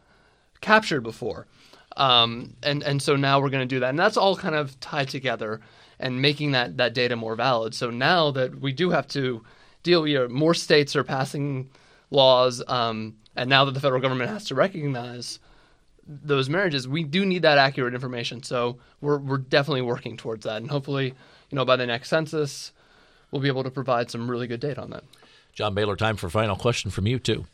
captured 0.62 1.02
before, 1.02 1.48
um, 1.98 2.56
and 2.63 2.84
and 2.84 3.02
so 3.02 3.15
now 3.15 3.39
we're 3.39 3.50
going 3.50 3.67
to 3.67 3.76
do 3.76 3.80
that, 3.80 3.89
and 3.89 4.00
that's 4.00 4.17
all 4.17 4.36
kind 4.36 4.56
of 4.56 4.80
tied 4.80 5.10
together 5.10 5.62
and 6.00 6.22
making 6.22 6.52
that 6.52 6.78
that 6.78 6.93
data 6.93 7.15
more 7.15 7.36
valid. 7.36 7.76
So 7.76 7.89
now 7.89 8.32
that 8.32 8.60
we 8.60 8.74
do 8.74 8.89
have 8.89 9.08
to 9.10 9.43
deal, 9.84 10.08
you 10.08 10.19
know, 10.19 10.28
more 10.28 10.54
states 10.54 10.96
are 10.96 11.04
passing 11.04 11.69
laws, 12.10 12.63
um, 12.67 13.15
and 13.36 13.50
now 13.50 13.65
that 13.65 13.74
the 13.74 13.80
federal 13.80 14.02
government 14.02 14.30
has 14.30 14.46
to 14.46 14.56
recognize 14.56 15.39
those 16.06 16.50
marriages, 16.50 16.88
we 16.88 17.04
do 17.04 17.26
need 17.26 17.43
that 17.43 17.58
accurate 17.58 17.93
information. 17.93 18.41
So 18.43 18.80
we're 19.00 19.19
we're 19.19 19.38
definitely 19.38 19.84
working 19.84 20.17
towards 20.17 20.46
that, 20.46 20.58
and 20.58 20.72
hopefully, 20.72 21.13
you 21.50 21.56
know, 21.56 21.65
by 21.65 21.76
the 21.76 21.86
next 21.86 22.10
census, 22.10 22.72
we'll 23.34 23.41
be 23.41 23.48
able 23.48 23.63
to 23.63 23.72
provide 23.72 24.12
some 24.12 24.30
really 24.30 24.46
good 24.48 24.60
data 24.60 24.80
on 24.82 24.91
that. 24.91 25.04
John 25.54 25.74
Bailer, 25.74 25.96
time 25.96 26.15
for 26.15 26.28
a 26.28 26.32
final 26.32 26.56
question 26.56 26.91
from 26.91 27.08
you 27.08 27.19
too. 27.19 27.46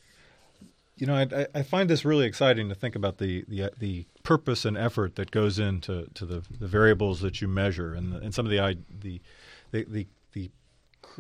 You 0.97 1.07
know, 1.07 1.15
I, 1.15 1.47
I 1.55 1.63
find 1.63 1.89
this 1.89 2.03
really 2.03 2.25
exciting 2.25 2.67
to 2.67 2.75
think 2.75 2.95
about 2.95 3.17
the, 3.17 3.45
the 3.47 3.63
uh, 3.63 3.69
the 3.79 4.05
purpose 4.23 4.65
and 4.65 4.77
effort 4.77 5.15
that 5.15 5.31
goes 5.31 5.57
into 5.57 6.07
to 6.13 6.25
the, 6.25 6.43
the 6.59 6.67
variables 6.67 7.21
that 7.21 7.39
you 7.41 7.47
measure 7.47 7.93
and, 7.93 8.11
the, 8.11 8.17
and 8.17 8.35
some 8.35 8.45
of 8.45 8.51
the 8.51 8.77
the 8.99 9.21
the 9.71 9.85
the, 9.85 10.07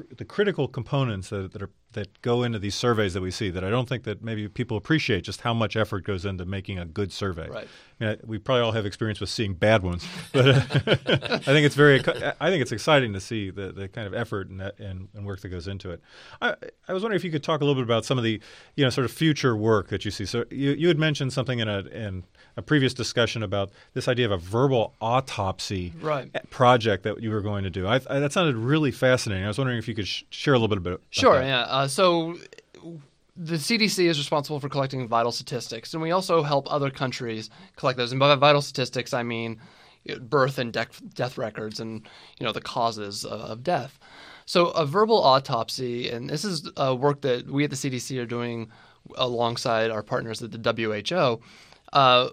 the, 0.09 0.15
the 0.15 0.25
critical 0.25 0.67
components 0.67 1.29
that, 1.29 1.53
that 1.53 1.61
are 1.61 1.69
that 1.93 2.21
go 2.21 2.43
into 2.43 2.59
these 2.59 2.75
surveys 2.75 3.15
that 3.15 3.21
we 3.21 3.31
see 3.31 3.49
that 3.49 3.63
I 3.63 3.71
don't 3.71 3.89
think 3.89 4.03
that 4.03 4.23
maybe 4.23 4.47
people 4.47 4.77
appreciate 4.77 5.23
just 5.23 5.41
how 5.41 5.55
much 5.55 5.75
effort 5.75 6.03
goes 6.03 6.23
into 6.23 6.45
making 6.45 6.77
a 6.77 6.85
good 6.85 7.11
survey. 7.11 7.49
Right. 7.49 7.67
I 7.99 8.05
mean, 8.05 8.17
we 8.25 8.37
probably 8.37 8.61
all 8.61 8.73
have 8.73 8.85
experience 8.85 9.19
with 9.19 9.29
seeing 9.29 9.55
bad 9.55 9.81
ones, 9.81 10.05
but 10.31 10.47
uh, 10.47 10.51
I 10.77 11.37
think 11.39 11.65
it's 11.65 11.75
very 11.75 11.99
I 12.39 12.49
think 12.49 12.61
it's 12.61 12.71
exciting 12.71 13.13
to 13.13 13.19
see 13.19 13.49
the, 13.49 13.71
the 13.71 13.87
kind 13.87 14.05
of 14.05 14.13
effort 14.13 14.49
and, 14.49 14.61
and, 14.61 15.09
and 15.15 15.25
work 15.25 15.41
that 15.41 15.49
goes 15.49 15.67
into 15.67 15.89
it. 15.89 16.01
I, 16.41 16.55
I 16.87 16.93
was 16.93 17.01
wondering 17.01 17.17
if 17.17 17.23
you 17.23 17.31
could 17.31 17.43
talk 17.43 17.61
a 17.61 17.65
little 17.65 17.81
bit 17.81 17.87
about 17.87 18.05
some 18.05 18.17
of 18.17 18.23
the 18.23 18.39
you 18.75 18.83
know 18.83 18.91
sort 18.91 19.05
of 19.05 19.11
future 19.11 19.57
work 19.57 19.89
that 19.89 20.05
you 20.05 20.11
see. 20.11 20.25
So 20.25 20.45
you, 20.51 20.71
you 20.71 20.87
had 20.89 20.99
mentioned 20.99 21.33
something 21.33 21.57
in 21.57 21.67
a 21.67 21.79
in 21.79 22.23
a 22.59 22.61
previous 22.61 22.93
discussion 22.93 23.41
about 23.41 23.71
this 23.93 24.07
idea 24.07 24.25
of 24.25 24.31
a 24.31 24.37
verbal 24.37 24.93
autopsy 24.99 25.93
right. 26.01 26.29
project 26.49 27.03
that 27.03 27.23
you 27.23 27.31
were 27.31 27.41
going 27.41 27.63
to 27.63 27.69
do. 27.69 27.87
I, 27.87 27.95
I, 28.09 28.19
that 28.19 28.33
sounded 28.33 28.57
really 28.57 28.91
fascinating. 28.91 29.45
I 29.45 29.47
was 29.47 29.57
wondering 29.57 29.79
if 29.79 29.87
you 29.87 29.95
could 29.95 30.07
sh- 30.07 30.23
share 30.29 30.53
a 30.53 30.57
little 30.57 30.67
bit 30.67 30.77
about 30.77 30.93
it. 30.93 31.01
Sure. 31.09 31.35
that. 31.35 31.45
Yeah. 31.45 31.61
Uh, 31.61 31.87
so 31.87 32.37
the 33.35 33.55
CDC 33.55 34.05
is 34.05 34.19
responsible 34.19 34.59
for 34.59 34.67
collecting 34.67 35.07
vital 35.07 35.31
statistics, 35.31 35.93
and 35.93 36.03
we 36.03 36.11
also 36.11 36.43
help 36.43 36.71
other 36.71 36.91
countries 36.91 37.49
collect 37.77 37.97
those. 37.97 38.11
And 38.11 38.19
by 38.19 38.35
vital 38.35 38.61
statistics, 38.61 39.13
I 39.13 39.23
mean 39.23 39.59
birth 40.19 40.57
and 40.57 40.73
death, 40.73 41.01
death 41.13 41.37
records, 41.37 41.79
and 41.79 42.07
you 42.39 42.45
know 42.45 42.51
the 42.51 42.61
causes 42.61 43.23
of, 43.23 43.39
of 43.39 43.63
death. 43.63 43.97
So 44.45 44.67
a 44.71 44.85
verbal 44.85 45.23
autopsy, 45.23 46.09
and 46.09 46.29
this 46.29 46.43
is 46.43 46.69
a 46.75 46.93
work 46.93 47.21
that 47.21 47.47
we 47.49 47.63
at 47.63 47.69
the 47.69 47.77
CDC 47.77 48.19
are 48.21 48.25
doing 48.25 48.69
alongside 49.15 49.91
our 49.91 50.03
partners 50.03 50.41
at 50.41 50.51
the 50.51 50.73
WHO, 50.73 51.41
uh, 51.93 52.29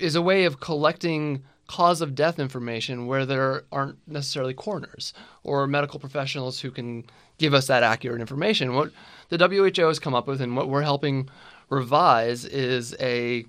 is 0.00 0.14
a 0.14 0.22
way 0.22 0.44
of 0.44 0.60
collecting 0.60 1.42
cause 1.70 2.00
of 2.00 2.16
death 2.16 2.40
information 2.40 3.06
where 3.06 3.24
there 3.24 3.62
aren't 3.70 3.96
necessarily 4.08 4.52
coroners 4.52 5.14
or 5.44 5.68
medical 5.68 6.00
professionals 6.00 6.60
who 6.60 6.70
can 6.70 7.04
give 7.38 7.54
us 7.54 7.68
that 7.68 7.84
accurate 7.84 8.20
information. 8.20 8.74
What 8.74 8.90
the 9.28 9.38
WHO 9.38 9.86
has 9.86 10.00
come 10.00 10.14
up 10.14 10.26
with 10.26 10.40
and 10.40 10.56
what 10.56 10.68
we're 10.68 10.82
helping 10.82 11.28
revise 11.68 12.44
is 12.44 12.96
a, 12.98 13.44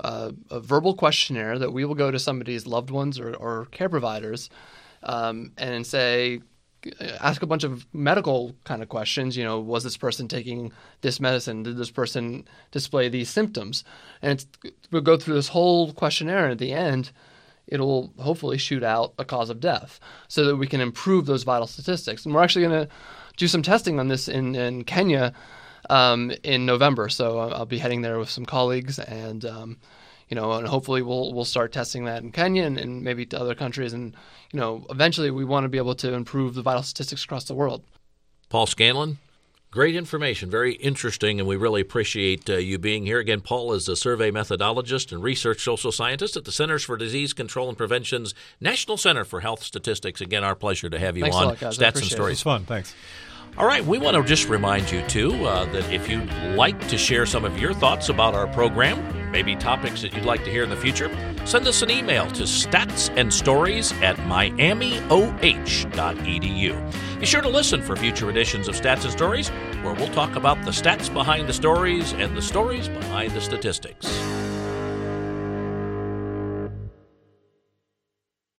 uh, 0.00 0.32
a 0.50 0.58
verbal 0.58 0.94
questionnaire 0.94 1.60
that 1.60 1.72
we 1.72 1.84
will 1.84 1.94
go 1.94 2.10
to 2.10 2.18
somebody's 2.18 2.66
loved 2.66 2.90
ones 2.90 3.20
or, 3.20 3.34
or 3.34 3.66
care 3.66 3.88
providers 3.88 4.50
um, 5.04 5.52
and 5.56 5.86
say, 5.86 6.40
ask 7.20 7.42
a 7.42 7.46
bunch 7.46 7.64
of 7.64 7.86
medical 7.92 8.54
kind 8.64 8.82
of 8.82 8.88
questions. 8.88 9.36
You 9.36 9.44
know, 9.44 9.60
was 9.60 9.84
this 9.84 9.96
person 9.96 10.28
taking 10.28 10.72
this 11.00 11.20
medicine? 11.20 11.62
Did 11.62 11.76
this 11.76 11.90
person 11.90 12.46
display 12.70 13.08
these 13.08 13.28
symptoms? 13.28 13.84
And 14.22 14.44
we'll 14.90 15.02
go 15.02 15.16
through 15.16 15.34
this 15.34 15.48
whole 15.48 15.92
questionnaire, 15.92 16.44
and 16.44 16.52
at 16.52 16.58
the 16.58 16.72
end, 16.72 17.12
it'll 17.66 18.12
hopefully 18.18 18.58
shoot 18.58 18.82
out 18.82 19.14
a 19.18 19.24
cause 19.24 19.50
of 19.50 19.60
death 19.60 20.00
so 20.28 20.44
that 20.44 20.56
we 20.56 20.66
can 20.66 20.80
improve 20.80 21.26
those 21.26 21.44
vital 21.44 21.66
statistics. 21.66 22.24
And 22.24 22.34
we're 22.34 22.42
actually 22.42 22.66
going 22.66 22.86
to 22.86 22.92
do 23.36 23.46
some 23.48 23.62
testing 23.62 24.00
on 24.00 24.08
this 24.08 24.28
in, 24.28 24.54
in 24.54 24.84
Kenya 24.84 25.32
um, 25.88 26.32
in 26.42 26.66
November. 26.66 27.08
So 27.08 27.38
I'll 27.38 27.66
be 27.66 27.78
heading 27.78 28.02
there 28.02 28.18
with 28.18 28.30
some 28.30 28.46
colleagues 28.46 28.98
and. 28.98 29.44
Um, 29.44 29.76
you 30.30 30.36
know, 30.36 30.52
and 30.52 30.66
hopefully 30.66 31.02
we'll 31.02 31.34
we'll 31.34 31.44
start 31.44 31.72
testing 31.72 32.04
that 32.04 32.22
in 32.22 32.30
Kenya 32.32 32.62
and, 32.62 32.78
and 32.78 33.02
maybe 33.02 33.26
to 33.26 33.40
other 33.40 33.54
countries, 33.54 33.92
and 33.92 34.14
you 34.52 34.60
know, 34.60 34.86
eventually 34.88 35.30
we 35.30 35.44
want 35.44 35.64
to 35.64 35.68
be 35.68 35.78
able 35.78 35.96
to 35.96 36.14
improve 36.14 36.54
the 36.54 36.62
vital 36.62 36.82
statistics 36.82 37.24
across 37.24 37.44
the 37.44 37.54
world. 37.54 37.82
Paul 38.48 38.66
Scanlon, 38.66 39.18
great 39.70 39.94
information, 39.94 40.50
very 40.50 40.74
interesting, 40.74 41.38
and 41.38 41.48
we 41.48 41.56
really 41.56 41.80
appreciate 41.80 42.48
uh, 42.48 42.56
you 42.56 42.78
being 42.78 43.06
here. 43.06 43.18
Again, 43.18 43.40
Paul 43.40 43.72
is 43.72 43.88
a 43.88 43.96
survey 43.96 44.30
methodologist 44.30 45.12
and 45.12 45.22
research 45.22 45.62
social 45.62 45.92
scientist 45.92 46.36
at 46.36 46.44
the 46.44 46.52
Centers 46.52 46.84
for 46.84 46.96
Disease 46.96 47.32
Control 47.32 47.68
and 47.68 47.76
Prevention's 47.76 48.34
National 48.60 48.96
Center 48.96 49.24
for 49.24 49.40
Health 49.40 49.62
Statistics. 49.62 50.20
Again, 50.20 50.44
our 50.44 50.54
pleasure 50.54 50.88
to 50.88 50.98
have 50.98 51.16
you 51.16 51.24
Thanks 51.24 51.36
on 51.36 51.46
lot, 51.46 51.60
guys. 51.60 51.78
Stats 51.78 51.96
and 51.96 52.04
Stories. 52.04 52.28
It 52.28 52.30
was 52.30 52.42
fun. 52.42 52.64
Thanks. 52.64 52.94
All 53.58 53.66
right, 53.66 53.84
we 53.84 53.98
want 53.98 54.16
to 54.16 54.22
just 54.22 54.48
remind 54.48 54.90
you, 54.92 55.02
too, 55.08 55.32
uh, 55.44 55.64
that 55.72 55.92
if 55.92 56.08
you'd 56.08 56.32
like 56.54 56.86
to 56.88 56.96
share 56.96 57.26
some 57.26 57.44
of 57.44 57.58
your 57.58 57.74
thoughts 57.74 58.08
about 58.08 58.34
our 58.34 58.46
program, 58.46 59.19
maybe 59.30 59.56
topics 59.56 60.02
that 60.02 60.14
you'd 60.14 60.24
like 60.24 60.44
to 60.44 60.50
hear 60.50 60.64
in 60.64 60.70
the 60.70 60.76
future, 60.76 61.10
send 61.44 61.66
us 61.66 61.82
an 61.82 61.90
email 61.90 62.26
to 62.32 62.42
statsandstories 62.44 63.92
at 64.02 64.16
miamioh.edu. 64.16 65.10
Be 67.20 67.26
sure 67.26 67.42
to 67.42 67.48
listen 67.48 67.82
for 67.82 67.96
future 67.96 68.30
editions 68.30 68.68
of 68.68 68.74
Stats 68.74 69.04
and 69.04 69.12
Stories, 69.12 69.48
where 69.82 69.94
we'll 69.94 70.08
talk 70.08 70.36
about 70.36 70.64
the 70.64 70.70
stats 70.70 71.12
behind 71.12 71.48
the 71.48 71.52
stories 71.52 72.12
and 72.12 72.36
the 72.36 72.42
stories 72.42 72.88
behind 72.88 73.32
the 73.32 73.40
statistics. 73.40 74.06